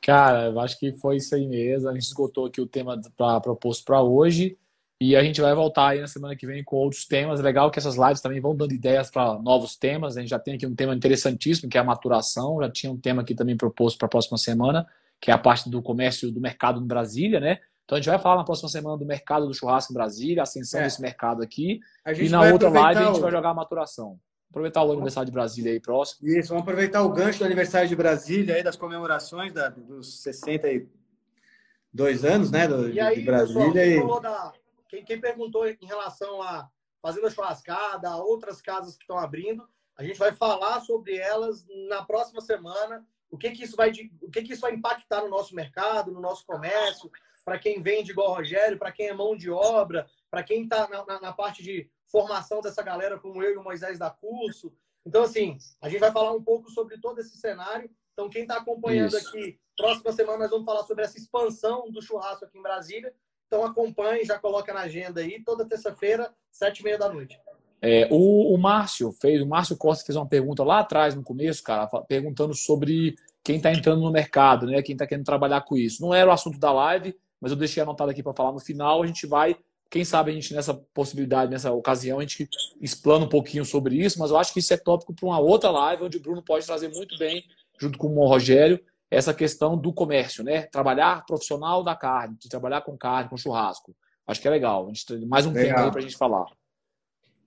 [0.03, 1.89] Cara, eu acho que foi isso aí mesmo.
[1.89, 4.59] A gente esgotou aqui o tema pra, proposto para hoje.
[4.99, 7.41] E a gente vai voltar aí na semana que vem com outros temas.
[7.41, 10.16] Legal que essas lives também vão dando ideias para novos temas.
[10.16, 12.61] A gente já tem aqui um tema interessantíssimo, que é a maturação.
[12.62, 14.87] Já tinha um tema aqui também proposto para a próxima semana,
[15.20, 17.59] que é a parte do comércio do mercado em Brasília, né?
[17.87, 20.43] Então a gente vai falar na próxima semana do mercado do churrasco em Brasília, a
[20.43, 20.84] ascensão é.
[20.84, 21.78] desse mercado aqui.
[22.18, 24.18] E na outra live a gente vai jogar a maturação.
[24.51, 26.28] Aproveitar o aniversário de Brasília aí próximo.
[26.28, 32.24] Isso, vamos aproveitar o gancho do aniversário de Brasília aí, das comemorações da, dos 62
[32.24, 32.66] anos, né?
[32.66, 33.72] Do, e aí, de Brasília.
[33.72, 34.53] Pessoal, quem, da,
[34.89, 36.68] quem, quem perguntou em relação a
[37.01, 39.64] Fazenda Churrascada, outras casas que estão abrindo,
[39.97, 43.07] a gente vai falar sobre elas na próxima semana.
[43.30, 46.20] O que, que isso vai o que, que isso vai impactar no nosso mercado, no
[46.20, 47.09] nosso comércio,
[47.47, 50.88] para quem vende igual o Rogério, para quem é mão de obra, para quem está
[50.88, 54.72] na, na, na, parte de formação dessa galera, como eu e o Moisés da curso.
[55.07, 57.88] Então, assim, a gente vai falar um pouco sobre todo esse cenário.
[58.12, 59.28] Então, quem está acompanhando Isso.
[59.28, 63.14] aqui, próxima semana nós vamos falar sobre essa expansão do churrasco aqui em Brasília.
[63.47, 67.40] Então, acompanhe, já coloca na agenda aí, toda terça-feira, sete e meia da noite.
[67.80, 71.62] É, o, o Márcio fez, o Márcio Costa fez uma pergunta lá atrás, no começo,
[71.62, 74.82] cara, perguntando sobre quem está entrando no mercado, né?
[74.82, 76.03] Quem está querendo trabalhar com isso.
[76.03, 79.03] Não era o assunto da live, mas eu deixei anotado aqui para falar no final.
[79.03, 79.57] A gente vai,
[79.91, 82.49] quem sabe a gente nessa possibilidade, nessa ocasião, a gente
[82.80, 85.70] explana um pouquinho sobre isso, mas eu acho que isso é tópico para uma outra
[85.70, 87.45] live, onde o Bruno pode trazer muito bem,
[87.78, 88.80] junto com o Rogério,
[89.11, 90.62] essa questão do comércio, né?
[90.62, 93.95] Trabalhar profissional da carne, de trabalhar com carne, com churrasco.
[94.26, 94.84] Acho que é legal.
[94.84, 95.76] A gente tem mais um Legal.
[95.76, 96.47] tema aí pra gente falar.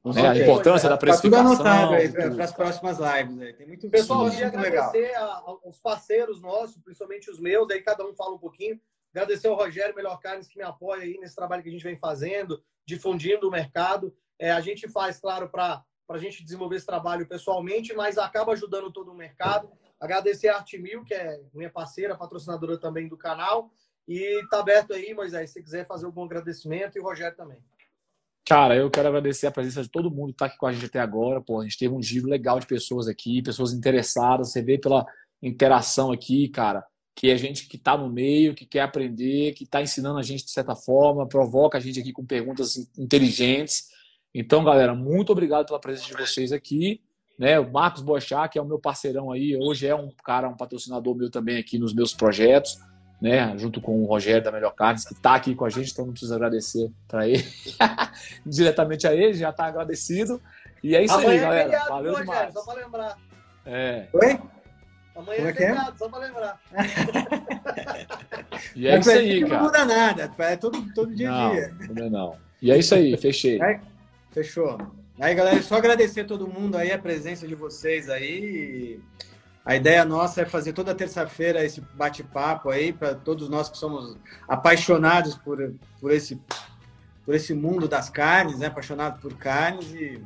[0.06, 0.26] Né?
[0.30, 1.66] A importância da Tá tudo precificação.
[1.68, 3.42] anotado para as próximas lives.
[3.42, 3.54] Aí.
[3.54, 8.08] Tem muito Pessoal, eu queria agradecer a- aos parceiros nossos, principalmente os meus, aí cada
[8.08, 8.80] um fala um pouquinho.
[9.14, 11.98] Agradecer ao Rogério Melhor Carnes, que me apoia aí nesse trabalho que a gente vem
[11.98, 14.16] fazendo, difundindo o mercado.
[14.38, 18.92] É, a gente faz, claro, para a gente desenvolver esse trabalho pessoalmente, mas acaba ajudando
[18.92, 19.72] todo o mercado.
[20.00, 23.72] Agradecer a Arte Mil, que é minha parceira, patrocinadora também do canal.
[24.08, 27.60] E tá aberto aí, Moisés, se você quiser fazer algum agradecimento, e o Rogério também.
[28.46, 30.86] Cara, eu quero agradecer a presença de todo mundo que está aqui com a gente
[30.86, 31.40] até agora.
[31.40, 34.52] Pô, a gente teve um giro legal de pessoas aqui, pessoas interessadas.
[34.52, 35.06] Você vê pela
[35.44, 36.84] interação aqui, cara,
[37.16, 40.46] que é gente que está no meio, que quer aprender, que está ensinando a gente
[40.46, 43.90] de certa forma, provoca a gente aqui com perguntas inteligentes.
[44.34, 47.02] Então, galera, muito obrigado pela presença de vocês aqui.
[47.38, 50.58] Né, o Marcos Bochá, que é o meu parceirão aí, hoje é um cara, um
[50.58, 52.78] patrocinador meu também aqui nos meus projetos,
[53.22, 56.06] né, junto com o Rogério da Melhor Carnes, que está aqui com a gente, então
[56.06, 57.46] não preciso agradecer para ele,
[58.46, 60.42] diretamente a ele, já está agradecido.
[60.84, 61.64] E é isso Amanhã aí, é galera.
[61.64, 62.28] feriado, Valeu demais.
[62.28, 62.54] Rogério?
[62.54, 63.18] Só para lembrar.
[63.66, 64.08] É.
[64.14, 64.40] Oi?
[65.16, 65.54] Amanhã Como é é é?
[65.54, 66.62] feriado, só para lembrar.
[68.76, 69.64] E é isso aí, Não cara.
[69.64, 71.76] muda nada, é todo, todo dia a Não, dia.
[71.88, 72.36] também não.
[72.62, 73.62] E é isso aí, fechei.
[73.62, 73.80] É.
[74.32, 74.78] Fechou.
[75.20, 79.00] Aí, galera, só agradecer a todo mundo aí, a presença de vocês aí.
[79.66, 84.18] A ideia nossa é fazer toda terça-feira esse bate-papo aí para todos nós que somos
[84.48, 86.40] apaixonados por, por, esse,
[87.26, 88.68] por esse mundo das carnes, né?
[88.68, 90.22] Apaixonados por carnes e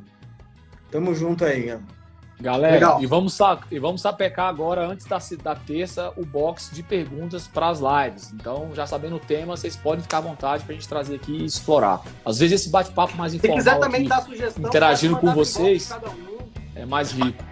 [0.91, 2.02] tamo junto aí, galera.
[2.41, 3.01] Galera, Legal.
[3.01, 3.37] e vamos,
[3.71, 8.33] e vamos sapecar agora, antes da, da terça, o box de perguntas para as lives.
[8.33, 11.31] Então, já sabendo o tema, vocês podem ficar à vontade para a gente trazer aqui
[11.31, 12.01] e explorar.
[12.25, 15.89] Às vezes, esse bate-papo mais Se informal quiser também aqui dar sugestão, interagindo com vocês.
[15.91, 16.37] um.
[16.75, 17.43] é mais rico.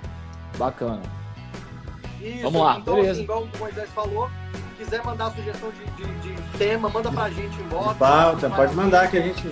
[0.58, 1.02] Bacana.
[2.20, 3.12] Isso, Vamos lá, então, beleza.
[3.14, 4.30] assim, igual o Moisés falou,
[4.78, 7.98] quiser mandar sugestão de, de- de tema, manda pra gente em box.
[7.98, 9.44] Pauta, pode mandar que a gente.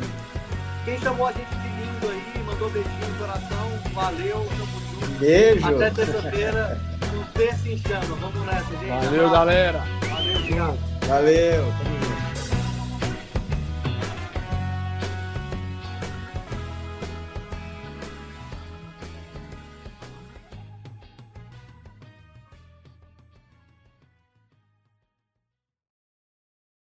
[0.85, 4.78] Quem chamou a gente de lindo aí, mandou beijinho no coração, valeu, tamo.
[5.19, 5.65] Beijo!
[5.67, 6.77] Até terça-feira,
[7.13, 8.15] no Terça em Chama.
[8.15, 8.87] Vamos nessa, gente.
[8.87, 9.31] Valeu, Abraço.
[9.33, 9.83] galera.
[10.09, 10.77] Valeu, obrigado.
[11.07, 12.18] Valeu!